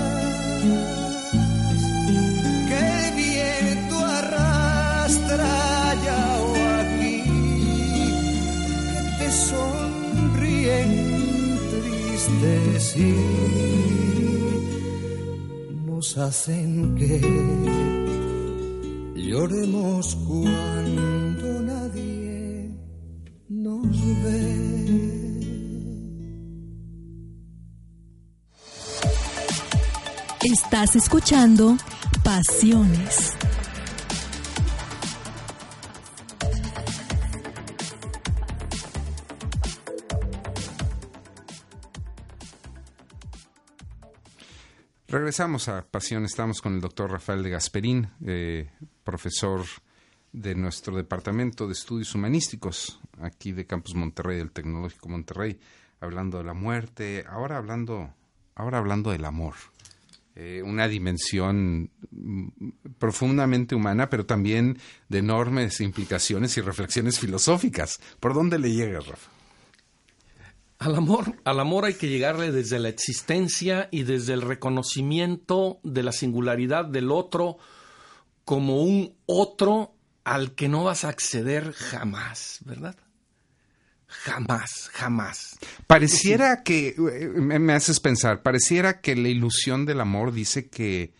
[12.95, 13.13] y
[15.85, 17.21] nos hacen que
[19.15, 22.71] lloremos cuando nadie
[23.49, 23.91] nos
[24.23, 24.71] ve.
[30.43, 31.77] Estás escuchando
[32.23, 33.33] Pasiones.
[45.21, 46.25] Regresamos a Pasión.
[46.25, 48.71] Estamos con el doctor Rafael de Gasperín, eh,
[49.03, 49.61] profesor
[50.33, 55.59] de nuestro Departamento de Estudios Humanísticos, aquí de Campus Monterrey, del Tecnológico Monterrey,
[55.99, 58.11] hablando de la muerte, ahora hablando,
[58.55, 59.53] ahora hablando del amor.
[60.33, 61.91] Eh, una dimensión
[62.97, 67.99] profundamente humana, pero también de enormes implicaciones y reflexiones filosóficas.
[68.19, 69.29] ¿Por dónde le llega, Rafa?
[70.81, 76.01] Al amor, al amor hay que llegarle desde la existencia y desde el reconocimiento de
[76.01, 77.59] la singularidad del otro
[78.45, 82.95] como un otro al que no vas a acceder jamás, ¿verdad?
[84.07, 85.59] Jamás, jamás.
[85.85, 91.13] Pareciera que, eh, me, me haces pensar, pareciera que la ilusión del amor dice que,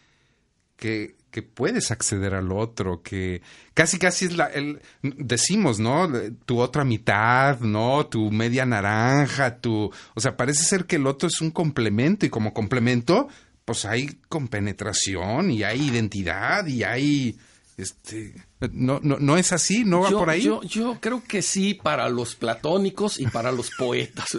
[0.75, 3.41] que, que puedes acceder al otro, que
[3.73, 6.11] casi casi es la, el, decimos, ¿no?
[6.45, 8.05] Tu otra mitad, ¿no?
[8.05, 12.29] Tu media naranja, tu, o sea, parece ser que el otro es un complemento y
[12.29, 13.29] como complemento,
[13.65, 17.37] pues hay compenetración y hay identidad y hay,
[17.81, 18.33] este,
[18.71, 20.43] no, no, no es así, no va yo, por ahí.
[20.43, 24.27] Yo, yo creo que sí para los platónicos y para los poetas.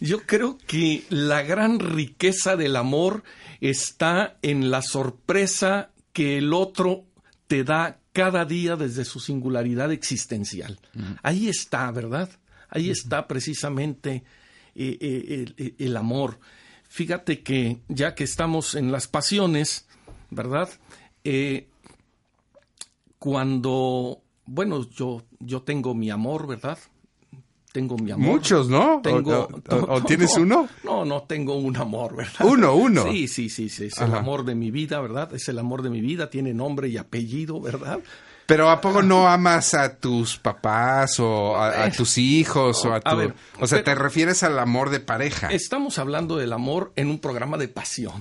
[0.00, 3.22] yo creo que la gran riqueza del amor
[3.60, 7.04] está en la sorpresa que el otro
[7.46, 10.78] te da cada día desde su singularidad existencial.
[11.22, 12.30] Ahí está, ¿verdad?
[12.68, 14.24] Ahí está precisamente
[14.74, 16.38] eh, eh, el, el amor.
[16.88, 19.86] Fíjate que ya que estamos en las pasiones,
[20.30, 20.68] ¿verdad?
[21.24, 21.68] Eh,
[23.18, 26.78] cuando, bueno, yo, yo tengo mi amor, ¿verdad?
[27.72, 28.26] Tengo mi amor.
[28.32, 29.00] Muchos, ¿no?
[29.02, 30.68] Tengo, o, o- o tienes uno?
[30.84, 32.44] No, no tengo un amor, ¿verdad?
[32.46, 33.04] Uno, uno.
[33.04, 35.32] Sí, sí, sí, sí, es el amor de mi vida, ¿verdad?
[35.34, 38.00] Es el amor de mi vida, tiene nombre y apellido, ¿verdad?
[38.50, 42.96] Pero ¿a poco no amas a tus papás o a, a tus hijos o a
[42.96, 43.16] A tu...
[43.16, 45.48] ver, o sea, te refieres al amor de pareja.
[45.52, 48.14] Estamos hablando del amor en un programa de pasión.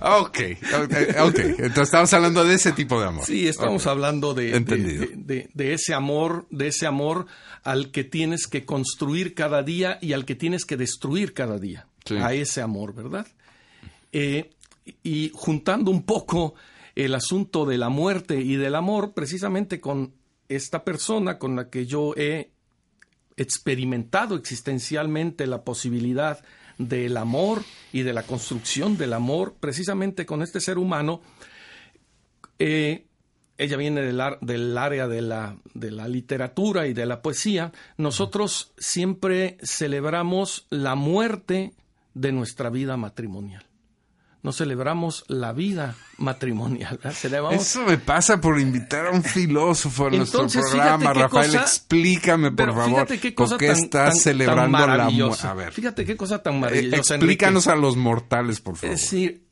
[0.00, 0.38] ok,
[1.20, 1.38] ok.
[1.58, 3.24] Entonces estamos hablando de ese tipo de amor.
[3.26, 5.06] Sí, estamos hablando de, de, Entendido.
[5.06, 7.26] de- de- de ese amor, de ese amor
[7.64, 11.86] al que tienes que construir cada día y al que tienes que destruir cada día.
[12.04, 12.16] Sí.
[12.16, 13.26] A ese amor, ¿verdad?
[14.12, 14.50] Eh,
[15.02, 16.54] y juntando un poco
[16.94, 20.14] el asunto de la muerte y del amor, precisamente con
[20.48, 22.50] esta persona con la que yo he
[23.36, 26.44] experimentado existencialmente la posibilidad
[26.78, 31.22] del amor y de la construcción del amor, precisamente con este ser humano,
[32.58, 33.06] eh,
[33.58, 37.72] ella viene del, ar- del área de la, de la literatura y de la poesía,
[37.96, 41.72] nosotros siempre celebramos la muerte
[42.14, 43.64] de nuestra vida matrimonial.
[44.42, 46.98] No celebramos la vida matrimonial,
[47.52, 51.12] Eso me pasa por invitar a un filósofo a nuestro programa.
[51.12, 53.06] Rafael, cosa- explícame, por Pero favor.
[53.06, 54.88] qué cosa ¿Por qué tan, estás tan- tan celebrando la muerte?
[54.88, 55.50] maravillosa.
[55.52, 57.14] A ver, Fíjate qué cosa tan eh, maravillosa.
[57.14, 57.78] explícanos Enrique.
[57.78, 58.94] a los mortales, por favor.
[58.94, 59.46] Es decir,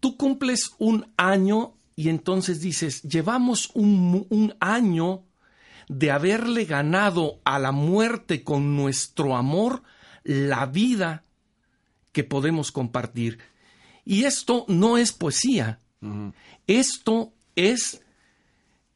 [0.00, 5.24] tú cumples un año y entonces dices, llevamos un, un año
[5.88, 9.82] de haberle ganado a la muerte con nuestro amor
[10.24, 11.22] la vida
[12.12, 13.38] que podemos compartir.
[14.04, 15.80] Y esto no es poesía,
[16.66, 18.02] esto es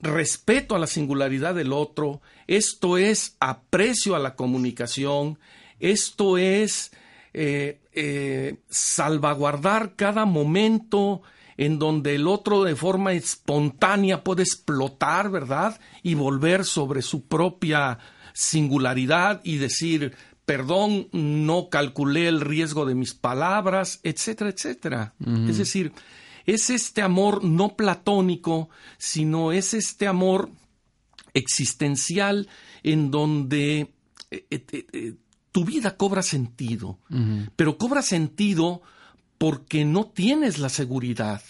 [0.00, 5.38] respeto a la singularidad del otro, esto es aprecio a la comunicación,
[5.78, 6.92] esto es
[7.32, 11.22] eh, eh, salvaguardar cada momento
[11.56, 15.80] en donde el otro de forma espontánea puede explotar, ¿verdad?
[16.02, 17.98] Y volver sobre su propia
[18.34, 20.14] singularidad y decir,
[20.46, 25.14] perdón, no calculé el riesgo de mis palabras, etcétera, etcétera.
[25.48, 25.92] Es decir,
[26.46, 30.48] es este amor no platónico, sino es este amor
[31.34, 32.48] existencial
[32.84, 33.92] en donde
[34.30, 35.14] eh, eh, eh,
[35.50, 37.00] tu vida cobra sentido,
[37.56, 38.82] pero cobra sentido
[39.38, 41.42] porque no tienes la seguridad.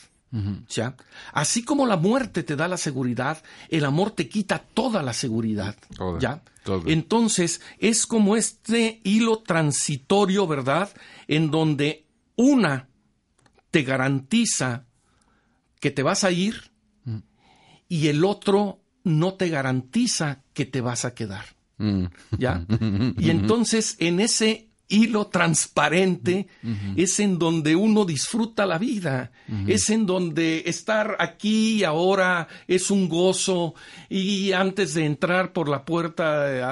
[0.69, 0.97] ¿ya?
[1.33, 5.77] Así como la muerte te da la seguridad, el amor te quita toda la seguridad.
[6.19, 6.41] ¿ya?
[6.87, 10.91] Entonces, es como este hilo transitorio, ¿verdad?
[11.29, 12.89] En donde una
[13.71, 14.87] te garantiza
[15.81, 16.73] que te vas a ir
[17.89, 21.45] y el otro no te garantiza que te vas a quedar.
[21.79, 22.07] Mm.
[22.39, 22.67] ¿Ya?
[23.19, 26.47] Y entonces en ese hilo transparente
[26.97, 29.33] es en donde uno disfruta la vida,
[29.67, 33.75] es en donde estar aquí y ahora es un gozo.
[34.09, 36.63] Y antes de entrar por la puerta eh,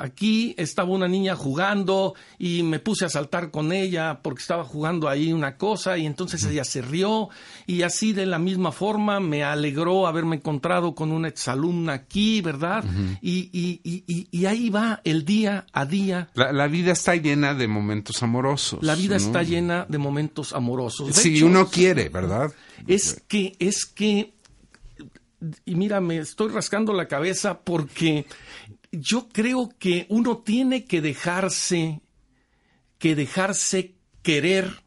[0.00, 5.08] aquí estaba una niña jugando y me puse a saltar con ella porque estaba jugando
[5.08, 7.28] ahí una cosa y entonces ella se rió
[7.66, 12.84] y así de la misma forma me alegró haberme encontrado con una exalumna aquí, ¿verdad?
[13.20, 16.28] y, y, ahí va el día a día.
[16.34, 18.82] La, vida está llena de momentos amorosos.
[18.82, 21.14] La vida está llena de momentos amorosos.
[21.14, 22.52] si uno quiere, ¿verdad?
[22.86, 24.34] Es que, es que,
[25.64, 28.26] y mira, me estoy rascando la cabeza porque
[28.92, 32.00] yo creo que uno tiene que dejarse,
[32.98, 34.82] que dejarse querer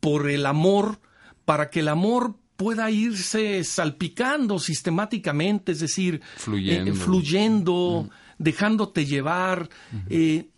[0.00, 1.00] por el amor
[1.44, 9.68] para que el amor pueda irse salpicando sistemáticamente, es decir, fluyendo, eh, dejándote llevar.
[10.08, 10.48] Eh,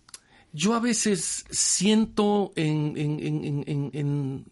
[0.52, 4.44] yo a veces siento en,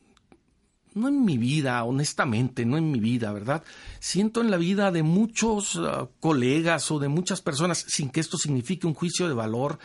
[0.94, 3.62] no en mi vida, honestamente, no en mi vida, ¿verdad?
[3.98, 8.38] Siento en la vida de muchos ah, colegas o de muchas personas, sin que esto
[8.38, 9.78] signifique un juicio de valor,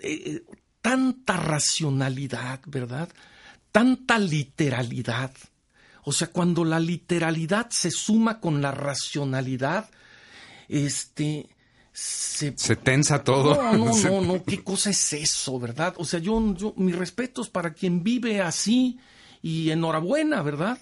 [0.00, 0.42] eh,
[0.80, 3.08] tanta racionalidad, ¿verdad?
[3.72, 5.32] Tanta literalidad
[6.04, 9.88] o sea, cuando la literalidad se suma con la racionalidad,
[10.68, 11.48] este,
[11.94, 13.54] se, tensa todo.
[13.54, 15.94] No, no, no, no, ¿qué cosa es eso, verdad?
[15.96, 18.98] O sea, yo, yo, mis respetos para quien vive así
[19.40, 20.78] y enhorabuena, ¿verdad?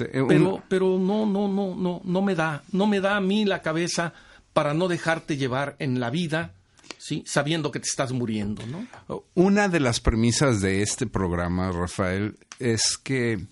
[0.00, 3.44] Eh, pero, pero no, no, no, no, no me da, no me da a mí
[3.44, 4.12] la cabeza
[4.52, 6.54] para no dejarte llevar en la vida,
[6.98, 7.22] ¿sí?
[7.26, 9.22] sabiendo que te estás muriendo, ¿no?
[9.34, 13.46] Una de las premisas de este programa, Rafael, es que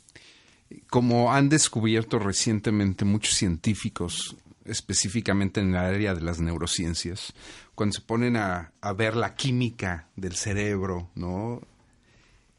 [0.88, 7.32] como han descubierto recientemente muchos científicos, específicamente en el área de las neurociencias,
[7.74, 11.60] cuando se ponen a, ver la química del cerebro, ¿no?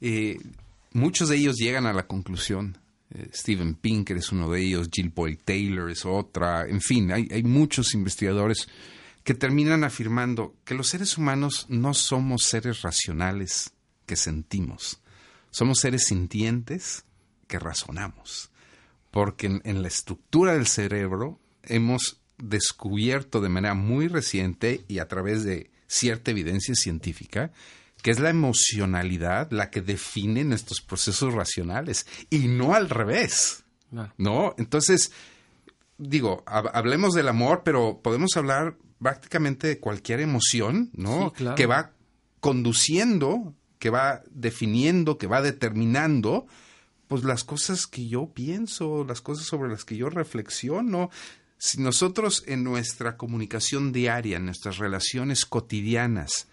[0.01, 0.39] Eh,
[0.91, 2.77] muchos de ellos llegan a la conclusión.
[3.11, 7.27] Eh, Steven Pinker es uno de ellos, Jill Boyle Taylor es otra, en fin, hay,
[7.31, 8.67] hay muchos investigadores
[9.23, 13.73] que terminan afirmando que los seres humanos no somos seres racionales
[14.05, 15.01] que sentimos,
[15.49, 17.05] somos seres sintientes
[17.47, 18.51] que razonamos,
[19.11, 25.43] porque en, la estructura del cerebro hemos descubierto de manera muy reciente y a través
[25.43, 27.51] de cierta evidencia científica
[28.01, 33.63] que es la emocionalidad la que define nuestros procesos racionales y no al revés.
[34.17, 35.12] No, entonces
[35.97, 41.34] digo, hablemos del amor, pero podemos hablar prácticamente de cualquier emoción, ¿no?
[41.56, 41.93] Que va
[42.39, 46.45] conduciendo, que va definiendo, que va determinando
[47.08, 51.10] pues las cosas que yo pienso, las cosas sobre las que yo reflexiono.
[51.57, 56.47] Si nosotros en nuestra comunicación diaria, en nuestras relaciones cotidianas,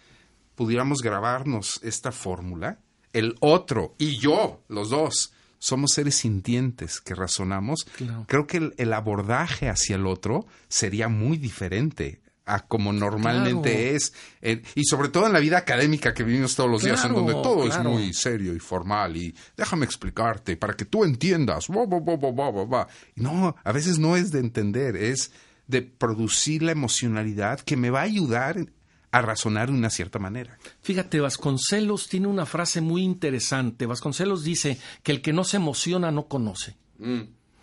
[0.54, 2.78] pudiéramos grabarnos esta fórmula,
[3.12, 7.87] el otro y yo, los dos, somos seres sintientes que razonamos,
[8.27, 14.12] creo que el, abordaje hacia el otro sería muy diferente a como normalmente es,
[14.74, 17.66] y sobre todo en la vida académica que vivimos todos los días, en donde todo
[17.66, 21.68] es muy serio y formal, y déjame explicarte para que tú entiendas.
[23.14, 25.32] no, a veces no es de entender, es
[25.66, 28.66] de producir la emocionalidad que me va a ayudar
[29.12, 30.58] a razonar de una cierta manera.
[30.80, 33.86] Fíjate, Vasconcelos tiene una frase muy interesante.
[33.86, 36.76] Vasconcelos dice que el que no se emociona no conoce.
[36.98, 37.22] Mm.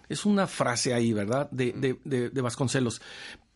[0.09, 1.49] es una frase ahí, ¿verdad?
[1.51, 3.01] De, de, de, Vasconcelos.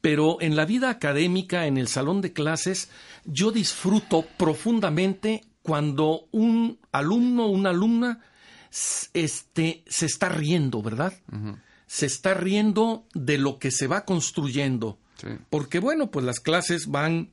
[0.03, 2.89] Pero en la vida académica, en el salón de clases,
[3.23, 8.19] yo disfruto profundamente cuando un alumno o una alumna
[9.13, 11.13] este, se está riendo, ¿verdad?
[11.87, 14.99] Se está riendo de lo que se va construyendo.
[15.49, 17.29] Porque bueno, pues las clases van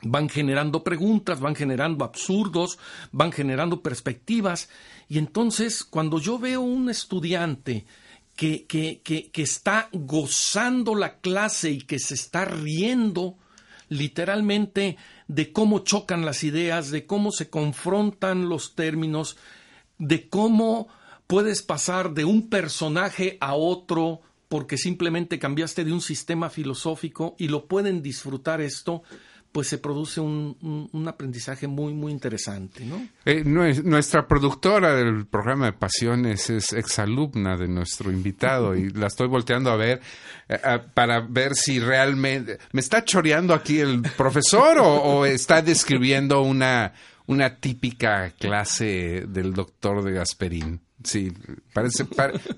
[0.00, 2.78] van generando preguntas, van generando absurdos,
[3.12, 4.70] van generando perspectivas.
[5.06, 7.84] Y entonces, cuando yo veo un estudiante
[8.36, 13.36] que, que, que, está gozando la clase y que se está riendo
[13.88, 19.38] literalmente de cómo chocan las ideas, de cómo se confrontan los términos,
[19.98, 20.88] de cómo
[21.26, 27.48] puedes pasar de un personaje a otro porque simplemente cambiaste de un sistema filosófico y
[27.48, 29.02] lo pueden disfrutar esto,
[29.56, 33.08] pues se produce un, un, aprendizaje muy, muy interesante, ¿no?
[33.24, 39.28] Eh, nuestra productora del programa de Pasiones es exalumna de nuestro invitado y la estoy
[39.28, 40.02] volteando a ver
[40.50, 40.58] eh,
[40.92, 42.58] para ver si realmente...
[42.72, 46.92] ¿Me está choreando aquí el profesor o, está describiendo una,
[47.24, 50.82] una típica clase del doctor de Gasperín?
[51.02, 51.32] Sí,
[51.72, 52.04] parece,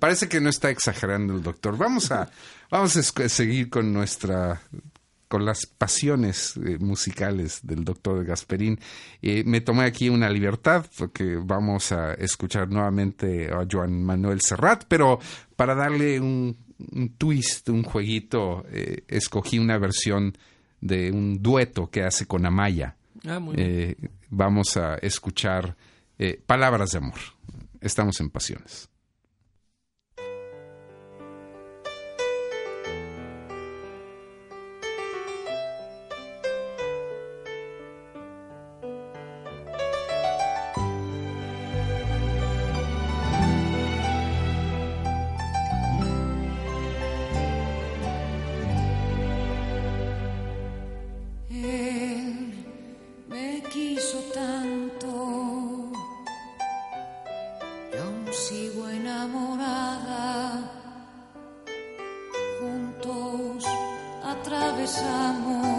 [0.01, 1.79] parece que no está exagerando el doctor.
[1.79, 2.29] Vamos a,
[2.73, 4.61] vamos a seguir con nuestra
[5.29, 8.81] con las pasiones eh, musicales del doctor Gasperín.
[9.23, 14.85] Eh, me tomé aquí una libertad porque vamos a escuchar nuevamente a Joan Manuel Serrat,
[14.89, 15.21] pero
[15.55, 16.57] para darle un,
[17.19, 20.37] twist, un jueguito, eh, escogí una versión
[20.81, 22.97] de un dueto que hace con Amaya.
[23.27, 23.41] Ah,
[24.31, 25.77] vamos a escuchar
[26.47, 27.19] Palabras de Amor.
[27.81, 28.89] Estamos en Pasiones.
[58.39, 60.63] sigo enamorada.
[62.61, 63.65] Juntos
[64.25, 65.78] atravesamos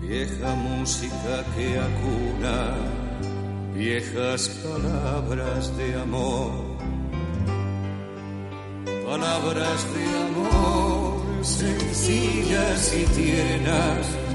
[0.00, 2.74] vieja música que acuna
[3.74, 6.50] viejas palabras de amor,
[9.06, 14.27] palabras de amor sencillas y tiernas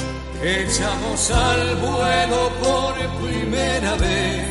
[0.44, 4.46] echamos al vuelo por primera vez.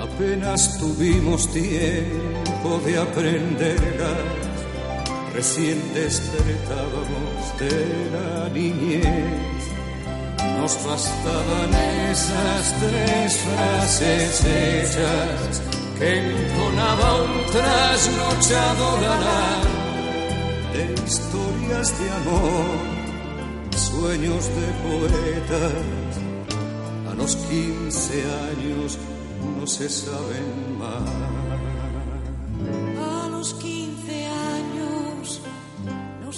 [0.00, 4.38] Apenas tuvimos tiempo de aprenderlas
[5.38, 9.62] recién despertábamos de la niñez.
[10.58, 11.72] Nos bastaban
[12.10, 15.62] esas tres frases hechas
[15.98, 19.62] que entonaba un trasnochado galán
[20.72, 22.97] de historias de amor,
[23.98, 25.72] sueños de poetas.
[27.10, 28.98] A los quince años
[29.58, 31.10] no se saben más.
[32.98, 33.88] A los quince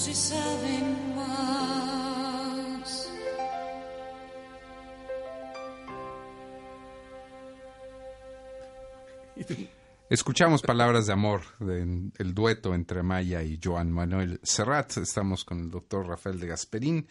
[0.01, 3.11] si saben más.
[10.09, 14.97] Escuchamos palabras de amor del el dueto entre Maya y Joan Manuel Serrat.
[14.97, 17.07] Estamos con el doctor Rafael de Gasperín,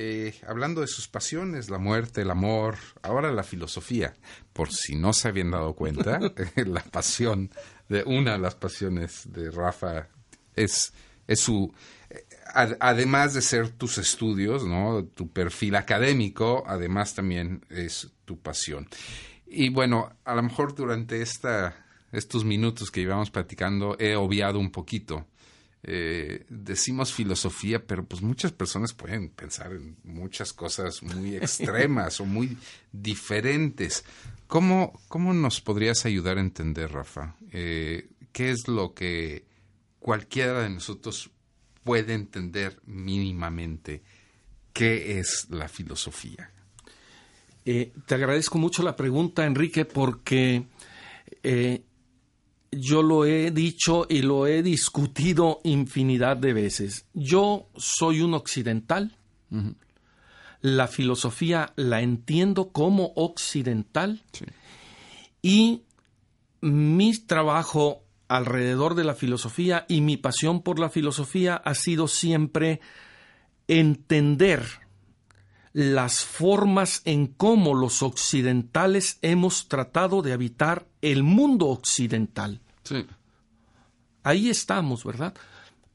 [0.00, 4.14] eh, hablando de sus pasiones, la muerte, el amor, ahora la filosofía.
[4.52, 6.20] Por si no se habían dado cuenta,
[6.56, 7.50] la pasión
[7.88, 10.08] de una de las pasiones de Rafa
[10.54, 10.92] es,
[11.26, 11.72] es su
[12.10, 12.24] eh,
[12.54, 15.04] ad- además de ser tus estudios, ¿no?
[15.04, 18.88] Tu perfil académico, además también es tu pasión.
[19.46, 24.70] Y bueno, a lo mejor durante esta, estos minutos que llevamos platicando he obviado un
[24.70, 25.26] poquito.
[25.84, 32.26] Eh, decimos filosofía, pero pues muchas personas pueden pensar en muchas cosas muy extremas o
[32.26, 32.56] muy
[32.92, 34.04] diferentes.
[34.46, 37.36] ¿Cómo, ¿Cómo nos podrías ayudar a entender, Rafa?
[37.52, 39.46] Eh, ¿Qué es lo que
[39.98, 41.30] cualquiera de nosotros
[41.84, 44.02] puede entender mínimamente?
[44.72, 46.50] ¿Qué es la filosofía?
[47.64, 50.64] Eh, te agradezco mucho la pregunta, Enrique, porque
[51.42, 51.82] eh,
[52.70, 57.06] yo lo he dicho y lo he discutido infinidad de veces.
[57.14, 59.16] Yo soy un occidental.
[60.60, 64.44] La filosofía la entiendo como occidental Sí.
[65.42, 65.82] y
[66.60, 72.80] mi trabajo alrededor de la filosofía y mi pasión por la filosofía ha sido siempre
[73.68, 74.64] entender
[75.72, 82.60] las formas en cómo los occidentales hemos tratado de habitar el mundo occidental.
[82.84, 83.06] Sí.
[84.22, 85.34] Ahí estamos, ¿verdad?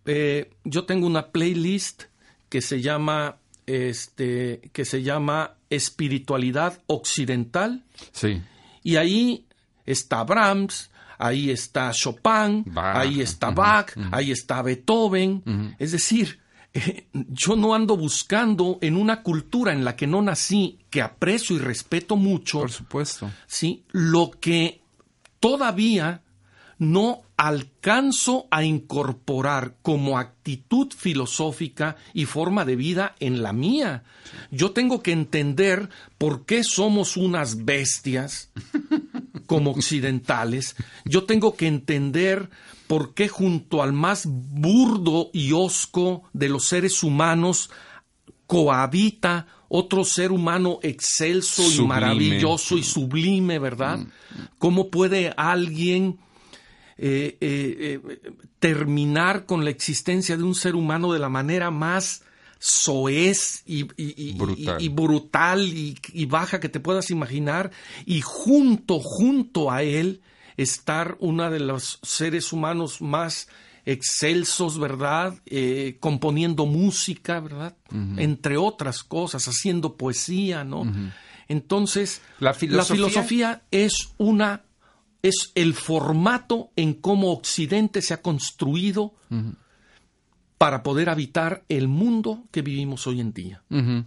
[0.06, 2.04] Eh, yo tengo una playlist
[2.50, 8.42] que se llama este que se llama espiritualidad occidental Sí.
[8.84, 9.46] y ahí
[9.86, 15.76] está Brahms, ahí está Chopin, Bach, ahí está Bach, ahí está Beethoven.
[15.80, 16.40] Es decir,
[16.74, 21.56] eh, yo no ando buscando en una cultura en la que no nací, que aprecio
[21.56, 23.32] y respeto mucho, Por supuesto.
[23.48, 23.84] ¿sí?
[23.92, 24.82] lo que
[25.40, 26.22] todavía
[26.80, 34.04] no alcanzo a incorporar como actitud filosófica y forma de vida en la mía.
[34.52, 38.52] Yo tengo que entender por qué somos unas bestias
[39.46, 40.76] como occidentales.
[41.06, 42.50] Yo tengo que entender
[42.94, 47.72] por qué junto al más burdo y hosco de los seres humanos
[48.46, 54.00] cohabita otro ser humano excelso y maravilloso y sublime, ¿verdad?
[54.60, 56.20] ¿Cómo puede alguien
[57.00, 62.22] eh, eh, eh, terminar con la existencia de un ser humano de la manera más
[62.60, 64.80] soez y, y- y- Brutal.
[64.80, 67.72] y- brutal y baja que te puedas imaginar
[68.06, 70.22] y junto, junto a él
[70.58, 73.48] estar una de los seres humanos más
[73.86, 75.36] excelsos, ¿verdad?
[75.46, 77.76] Eh, componiendo música, ¿verdad?
[78.18, 80.84] Entre otras cosas, haciendo poesía, ¿no?
[81.50, 84.64] Entonces, La filosofía- filosofía es una
[85.22, 89.14] es el formato en cómo Occidente se ha construido
[90.58, 93.64] para poder habitar el mundo que vivimos hoy en día.
[93.70, 94.06] Ujú.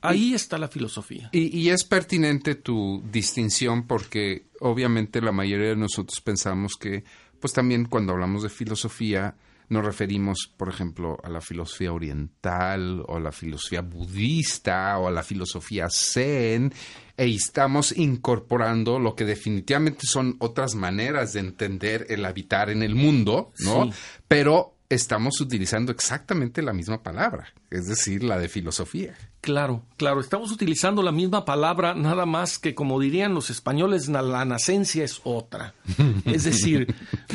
[0.00, 1.30] Ahí está la filosofía.
[1.32, 7.04] Y, y es pertinente tu distinción porque obviamente la mayoría de nosotros pensamos que,
[7.40, 9.34] pues también cuando hablamos de filosofía,
[9.68, 15.10] nos referimos, por ejemplo, a la filosofía oriental o a la filosofía budista o a
[15.10, 16.72] la filosofía zen,
[17.16, 22.94] e estamos incorporando lo que definitivamente son otras maneras de entender el habitar en el
[22.94, 23.84] mundo, ¿no?
[23.84, 23.98] Sí.
[24.26, 29.16] Pero estamos utilizando exactamente la misma palabra, es decir, la de filosofía.
[29.40, 34.44] Claro, claro, estamos utilizando la misma palabra, nada más que como dirían los españoles, la
[34.44, 35.74] nacencia es otra.
[36.24, 36.92] Es decir,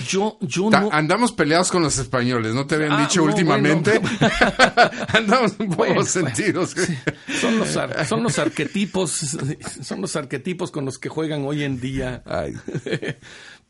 [0.08, 0.89] yo, yo no...
[0.91, 3.99] Andamos peleados con los españoles, ¿no te habían Ah, dicho no, últimamente?
[3.99, 4.18] bueno.
[5.14, 6.76] Andamos poco Bueno, sentidos.
[7.39, 9.12] Son los, ar- son los arquetipos,
[9.82, 12.22] son los arquetipos con los que juegan hoy en día.
[12.26, 12.54] Ay,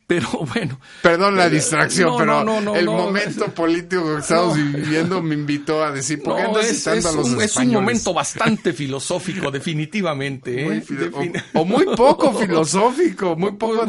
[0.06, 4.56] Pero bueno, perdón la distracción, No, pero no, no, no, el momento político que estamos
[4.58, 7.56] viviendo me invitó a decir, ¿por qué no, andas es, es a los un, es
[7.56, 10.62] un momento bastante filosófico, definitivamente.
[10.62, 10.66] ¿eh?
[10.66, 13.86] Muy filo- Defin- o, o muy poco filosófico, muy poco.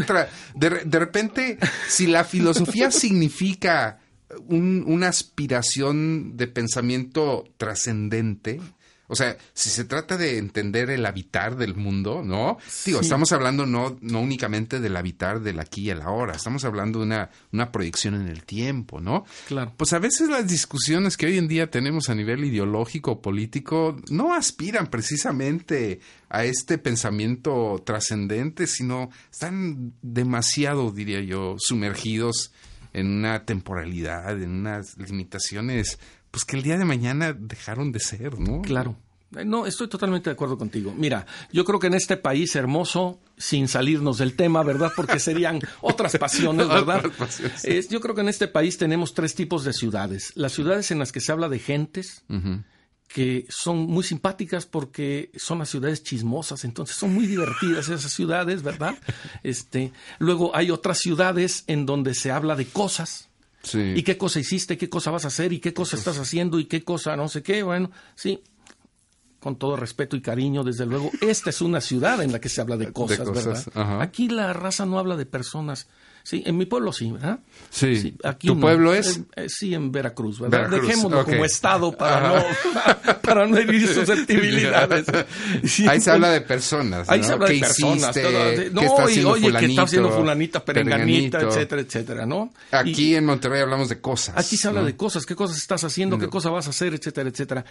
[0.54, 1.58] de, de repente,
[1.88, 3.98] si la filosofía significa
[4.46, 8.60] un- una aspiración de pensamiento trascendente,
[9.14, 12.58] o sea, si se trata de entender el habitar del mundo, ¿no?
[12.84, 13.04] Digo, Sí.
[13.06, 17.06] estamos hablando no, no únicamente del habitar del aquí y el ahora, estamos hablando de
[17.06, 19.24] una, una proyección en el tiempo, ¿no?
[19.46, 19.72] Claro.
[19.76, 23.96] Pues a veces las discusiones que hoy en día tenemos a nivel ideológico o político
[24.10, 32.52] no aspiran precisamente a este pensamiento trascendente, sino están demasiado, diría yo, sumergidos
[32.92, 35.98] en una temporalidad, en unas limitaciones
[36.30, 38.62] pues que el día de mañana dejaron de ser, ¿no?
[38.62, 38.96] Claro.
[39.36, 40.94] Eh, No, estoy totalmente de acuerdo contigo.
[40.96, 44.92] Mira, yo creo que en este país hermoso, sin salirnos del tema, ¿verdad?
[44.94, 46.98] Porque serían otras pasiones, ¿verdad?
[46.98, 47.64] Otras pasiones.
[47.64, 50.32] Es- yo creo que en este país tenemos tres tipos de ciudades.
[50.34, 52.24] Las ciudades en las que se habla de gentes,
[53.08, 58.62] que son muy simpáticas porque son las ciudades chismosas, entonces son muy divertidas esas ciudades,
[58.62, 58.96] ¿verdad?
[59.44, 63.28] Este, luego hay otras ciudades en donde se habla de cosas,
[63.62, 63.78] Sí.
[63.96, 64.76] ¿Y qué cosa hiciste?
[64.76, 65.54] ¿Qué cosa vas a hacer?
[65.54, 66.58] ¿Y qué cosa estás haciendo?
[66.58, 67.62] ¿Y qué cosa no sé qué?
[67.62, 68.42] Bueno, sí,
[69.44, 72.62] con todo respeto y cariño, desde luego, esta es una ciudad en la que se
[72.62, 73.64] habla de cosas, cosas, ¿verdad?
[73.74, 74.02] ajá.
[74.02, 75.86] Aquí la raza no habla de personas.
[76.22, 77.40] Sí, en mi pueblo sí, ¿verdad?
[77.68, 78.16] Sí.
[78.24, 78.62] aquí ¿Tu no.
[78.62, 79.18] pueblo es?
[79.18, 80.60] Eh, eh, sí, en Veracruz, ¿verdad?
[80.70, 82.42] Veracruz, Dejémoslo como estado para no,
[83.22, 85.04] para no herir susceptibilidades.
[85.64, 87.10] Sí, Ahí se habla de personas.
[87.10, 87.26] Ahí ¿no?
[87.26, 87.98] se habla ¿Qué de personas.
[88.16, 88.22] hiciste?
[88.22, 91.38] todo, de- ¿Qué no, está y oye, que está haciendo fulanita, perenganita, perenganito?
[91.48, 92.54] etcétera, etcétera, ¿no?
[92.70, 94.34] Aquí Y- en Monterrey hablamos de cosas.
[94.38, 94.86] Aquí se habla ¿no?
[94.86, 97.64] de cosas, qué cosas estás haciendo, qué cosa vas a hacer, etcétera, etcétera.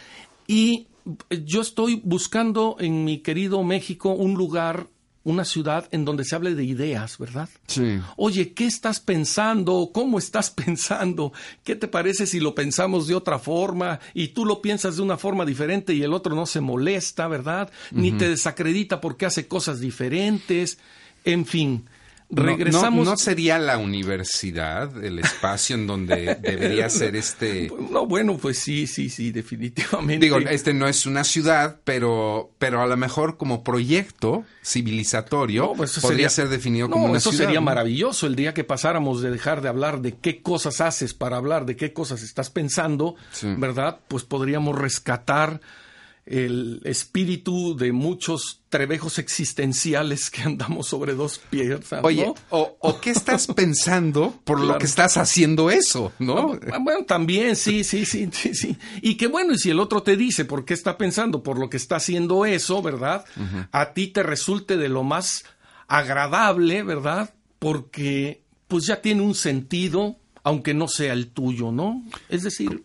[0.45, 0.85] Y
[1.29, 4.87] yo estoy buscando en mi querido México un lugar,
[5.23, 7.49] una ciudad en donde se hable de ideas, ¿verdad?
[7.67, 7.99] Sí.
[8.17, 9.91] Oye, ¿qué estás pensando?
[9.93, 11.33] ¿Cómo estás pensando?
[11.63, 15.17] ¿Qué te parece si lo pensamos de otra forma y tú lo piensas de una
[15.17, 17.71] forma diferente y el otro no se molesta, ¿verdad?
[17.91, 20.77] Ni te desacredita porque hace cosas diferentes.
[21.25, 21.85] En fin,
[22.35, 23.05] regresamos.
[23.05, 27.71] No, no sería la universidad el espacio en donde debería ser este.
[27.91, 30.25] No, bueno, pues sí, sí, sí, definitivamente.
[30.25, 35.73] Digo, este no es una ciudad, pero, pero a lo mejor como proyecto civilizatorio No,
[35.73, 37.45] pues eso podría sería- ser definido como una eso ciudad.
[37.45, 37.65] sería ¿no?
[37.65, 41.65] maravilloso el día que pasáramos de dejar de hablar de qué cosas haces para hablar
[41.65, 43.47] de qué cosas estás pensando, Sí.
[43.57, 43.99] ¿verdad?
[44.07, 45.61] Pues podríamos rescatar
[46.25, 52.01] el espíritu de muchos trebejos existenciales que andamos sobre dos piezas.
[52.03, 52.35] Oye, ¿no?
[52.49, 56.57] o, o qué estás pensando por lo que estás haciendo eso, ¿no?
[56.71, 58.77] Ah, Bueno, también, sí, sí, sí, sí, sí.
[59.01, 61.69] Y que bueno, y si el otro te dice por qué está pensando, por lo
[61.69, 63.25] que está haciendo eso, ¿verdad?
[63.71, 65.43] A ti te resulte de lo más
[65.87, 67.33] agradable, ¿verdad?
[67.59, 72.01] Porque pues ya tiene un sentido, aunque no sea el tuyo, ¿no?
[72.29, 72.83] Es decir,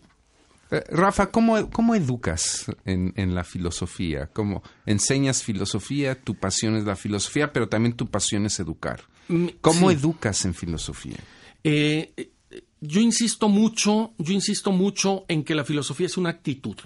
[0.89, 4.27] Rafa, ¿cómo, cómo educas en, en la filosofía?
[4.33, 6.19] ¿Cómo enseñas filosofía?
[6.19, 9.01] Tu pasión es la filosofía, pero también tu pasión es educar.
[9.27, 9.95] Mm, ¿Cómo sí.
[9.95, 11.17] educas en filosofía?
[11.63, 12.31] eh, eh,
[12.81, 16.77] yo insisto mucho, yo insisto mucho en que la filosofía es una actitud.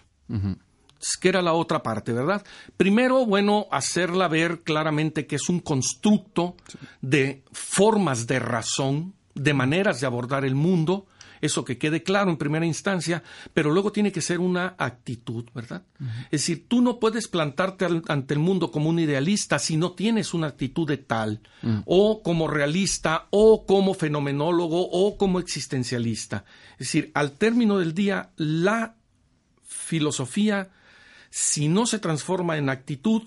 [0.99, 2.43] Es que era la otra parte, ¿verdad?
[2.77, 6.55] Primero, bueno, hacerla ver claramente que es un constructo
[7.01, 11.05] de formas de razón, de maneras de abordar el mundo,
[11.43, 13.21] eso que quede claro en primera instancia,
[13.53, 15.83] pero luego tiene que ser una actitud, ¿verdad?
[16.25, 19.91] Es decir, tú no puedes plantarte al- ante el mundo como un idealista si no
[19.91, 21.41] tienes una actitud de tal,
[21.85, 26.45] o como realista, o como fenomenólogo, o como existencialista.
[26.73, 28.95] Es decir, al término del día, la
[29.63, 30.69] filosofía,
[31.29, 33.23] si no se transforma en actitud,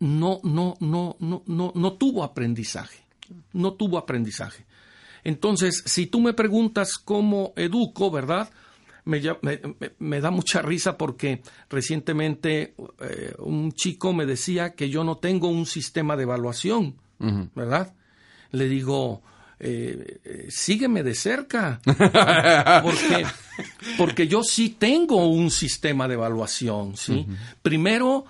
[0.00, 2.98] no, no, no, no, no, no tuvo aprendizaje.
[3.52, 4.64] No tuvo aprendizaje.
[5.24, 8.50] Entonces, si tú me preguntas cómo educo, ¿verdad?
[9.04, 14.74] Me, ya- me- me- me da mucha risa porque recientemente eh, un chico me decía
[14.74, 16.96] que yo no tengo un sistema de evaluación,
[17.54, 17.94] ¿verdad?
[18.52, 19.22] Le digo,
[19.60, 21.80] eh, eh, sígueme de cerca,
[22.82, 23.26] porque,
[23.96, 27.26] porque yo sí tengo un sistema de evaluación, ¿sí?
[27.62, 28.24] Primero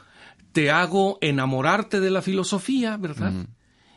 [0.53, 3.32] te hago enamorarte de la filosofía, ¿verdad?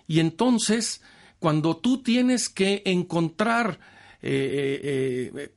[0.07, 1.01] Y entonces,
[1.45, 3.79] cuando tú tienes que encontrar
[4.23, 5.51] eh, eh, eh,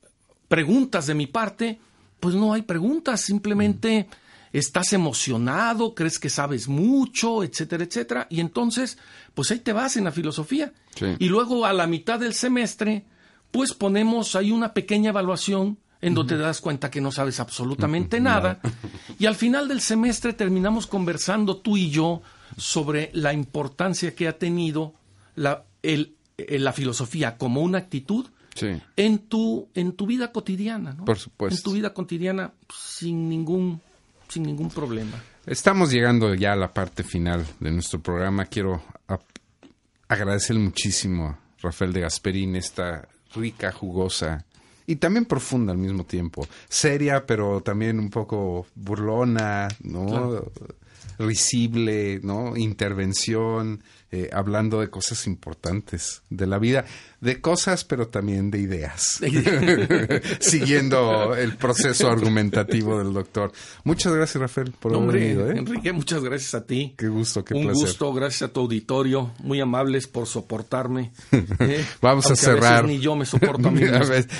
[0.46, 1.80] preguntas de mi parte,
[2.20, 4.06] pues no hay preguntas, simplemente
[4.52, 8.98] estás emocionado, crees que sabes mucho, etcétera, etcétera, y entonces,
[9.32, 10.74] pues ahí te vas en la filosofía.
[10.94, 11.06] Sí.
[11.18, 13.06] Y luego a la mitad del semestre,
[13.50, 18.20] pues ponemos ahí una pequeña evaluación en donde te das cuenta que no sabes absolutamente
[18.30, 18.60] nada.
[19.18, 22.20] Y al final del semestre terminamos conversando tú y yo
[22.58, 24.92] sobre la importancia que ha tenido
[25.34, 28.68] la, el- el- la filosofía como una actitud Sí.
[28.96, 31.04] en tu, en tu vida cotidiana, ¿no?
[31.04, 31.56] Por supuesto.
[31.56, 33.80] En tu vida cotidiana sin ningún,
[34.28, 35.22] sin ningún problema.
[35.46, 38.44] Estamos llegando ya a la parte final de nuestro programa.
[38.46, 38.82] Quiero
[40.08, 44.44] agradecerle muchísimo a Rafael de Gasperín esta rica, jugosa
[44.86, 46.46] y también profunda al mismo tiempo.
[46.68, 50.44] Seria, pero también un poco burlona, ¿no?
[51.18, 52.56] Risible, ¿no?
[52.56, 53.82] Intervención.
[54.10, 56.84] Eh, hablando de cosas importantes de la vida,
[57.20, 59.20] de cosas, pero también de ideas,
[60.40, 63.52] siguiendo el proceso argumentativo del doctor.
[63.84, 65.50] Muchas gracias, Rafael, por haber Hombre, venido.
[65.50, 65.58] ¿eh?
[65.58, 66.94] Enrique, muchas gracias a ti.
[66.96, 67.82] Qué gusto, qué Un placer.
[67.86, 71.12] gusto, gracias a tu auditorio, muy amables por soportarme.
[71.32, 71.84] ¿eh?
[72.00, 72.84] Vamos a cerrar.
[72.84, 73.98] veces ni yo me soporto a mí mismo.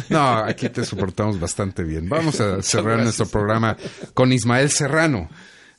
[0.08, 2.08] No, aquí te soportamos bastante bien.
[2.08, 3.76] Vamos a cerrar nuestro programa
[4.14, 5.28] con Ismael Serrano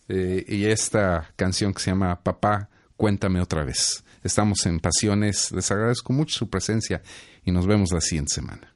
[0.07, 2.69] eh, y esta canción que se llama Papá,
[2.99, 4.03] cuéntame otra vez.
[4.23, 7.01] Estamos en Pasiones, les agradezco mucho su presencia
[7.45, 8.75] y nos vemos la siguiente semana.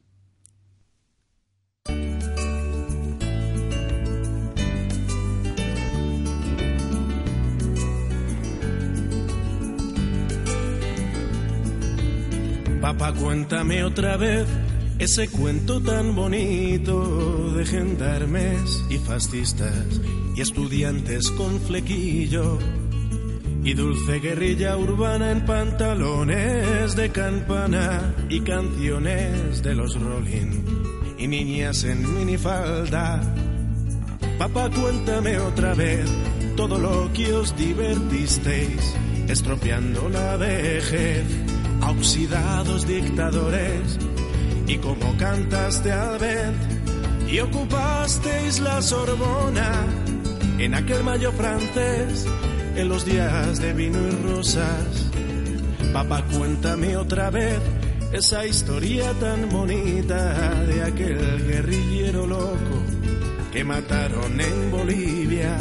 [12.82, 14.48] Papá, cuéntame otra vez
[15.00, 20.00] ese cuento tan bonito de gendarmes y fascistas
[20.34, 22.58] y estudiantes con flequillo
[23.64, 30.64] y dulce guerrilla urbana en pantalones de campana y canciones de los Rolling
[31.18, 33.22] y niñas en minifalda.
[34.38, 36.10] Papá, cuéntame otra vez
[36.58, 38.96] todo lo que os divertisteis,
[39.28, 41.24] estropeando la vejez
[41.82, 43.98] a oxidados dictadores,
[44.68, 46.58] y como cantaste al vent
[47.30, 49.86] y ocupasteis la Sorbona
[50.60, 52.28] en aquel mayo francés,
[52.76, 55.10] en los días de vino y rosas.
[55.92, 57.60] Papá, cuéntame otra vez
[58.12, 62.84] esa historia tan bonita de aquel guerrillero loco
[63.52, 65.58] que mataron en Bolivia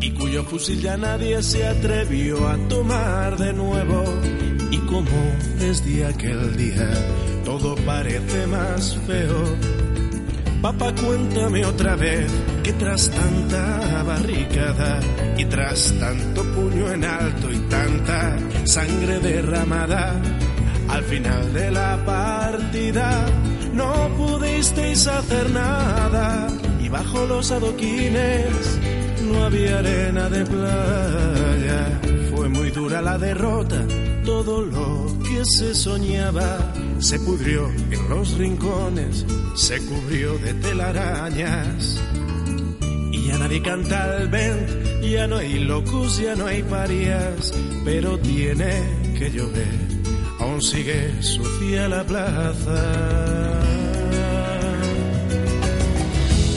[0.00, 4.04] y cuyo fusil ya nadie se atrevió a tomar de nuevo.
[4.70, 5.10] Y como
[5.58, 6.90] desde aquel día
[7.44, 9.81] todo parece más feo.
[10.62, 12.30] Papá, cuéntame otra vez
[12.62, 15.00] que tras tanta barricada
[15.36, 20.14] y tras tanto puño en alto y tanta sangre derramada,
[20.88, 23.26] al final de la partida
[23.74, 26.46] no pudisteis hacer nada
[26.80, 28.78] y bajo los adoquines
[29.24, 32.00] no había arena de playa.
[32.36, 33.84] Fue muy dura la derrota,
[34.24, 36.58] todo lo que se soñaba
[37.02, 39.26] se pudrió en los rincones,
[39.56, 42.00] se cubrió de telarañas.
[43.10, 47.52] Y ya nadie canta el vent, ya no hay locos, ya no hay parias,
[47.84, 48.82] pero tiene
[49.18, 49.66] que llover,
[50.38, 53.60] aún sigue sucia la plaza.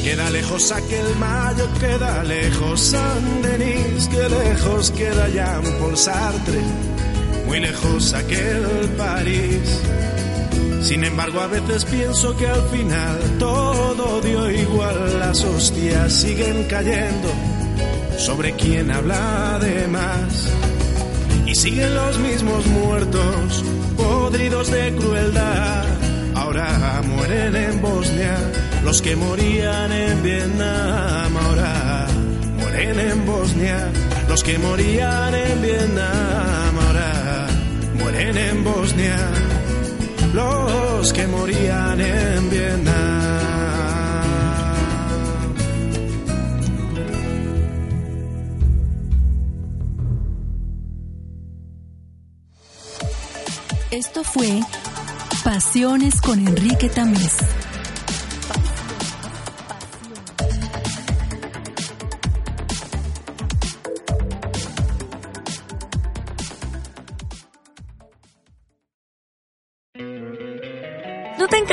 [0.03, 6.61] Queda lejos aquel mayo, queda lejos San Denis, que lejos queda Jean Paul Sartre,
[7.47, 9.81] muy lejos aquel París.
[10.85, 17.33] Sin embargo, a veces pienso que al final todo dio igual, las hostias siguen cayendo
[18.19, 20.47] sobre quien habla de más.
[21.47, 23.63] Y siguen los mismos muertos,
[23.97, 25.85] podridos de crueldad.
[26.35, 28.37] Ahora mueren en Bosnia
[28.83, 31.35] los que morían en Vietnam.
[31.35, 32.07] Ahora
[32.59, 33.91] mueren en Bosnia
[34.29, 36.77] los que morían en Vietnam.
[36.77, 37.47] Ahora
[37.97, 39.31] mueren en Bosnia
[40.35, 43.15] los que morían en Vietnam.
[53.91, 54.59] Esto fue
[55.43, 57.64] Pasiones con Enrique Tamés.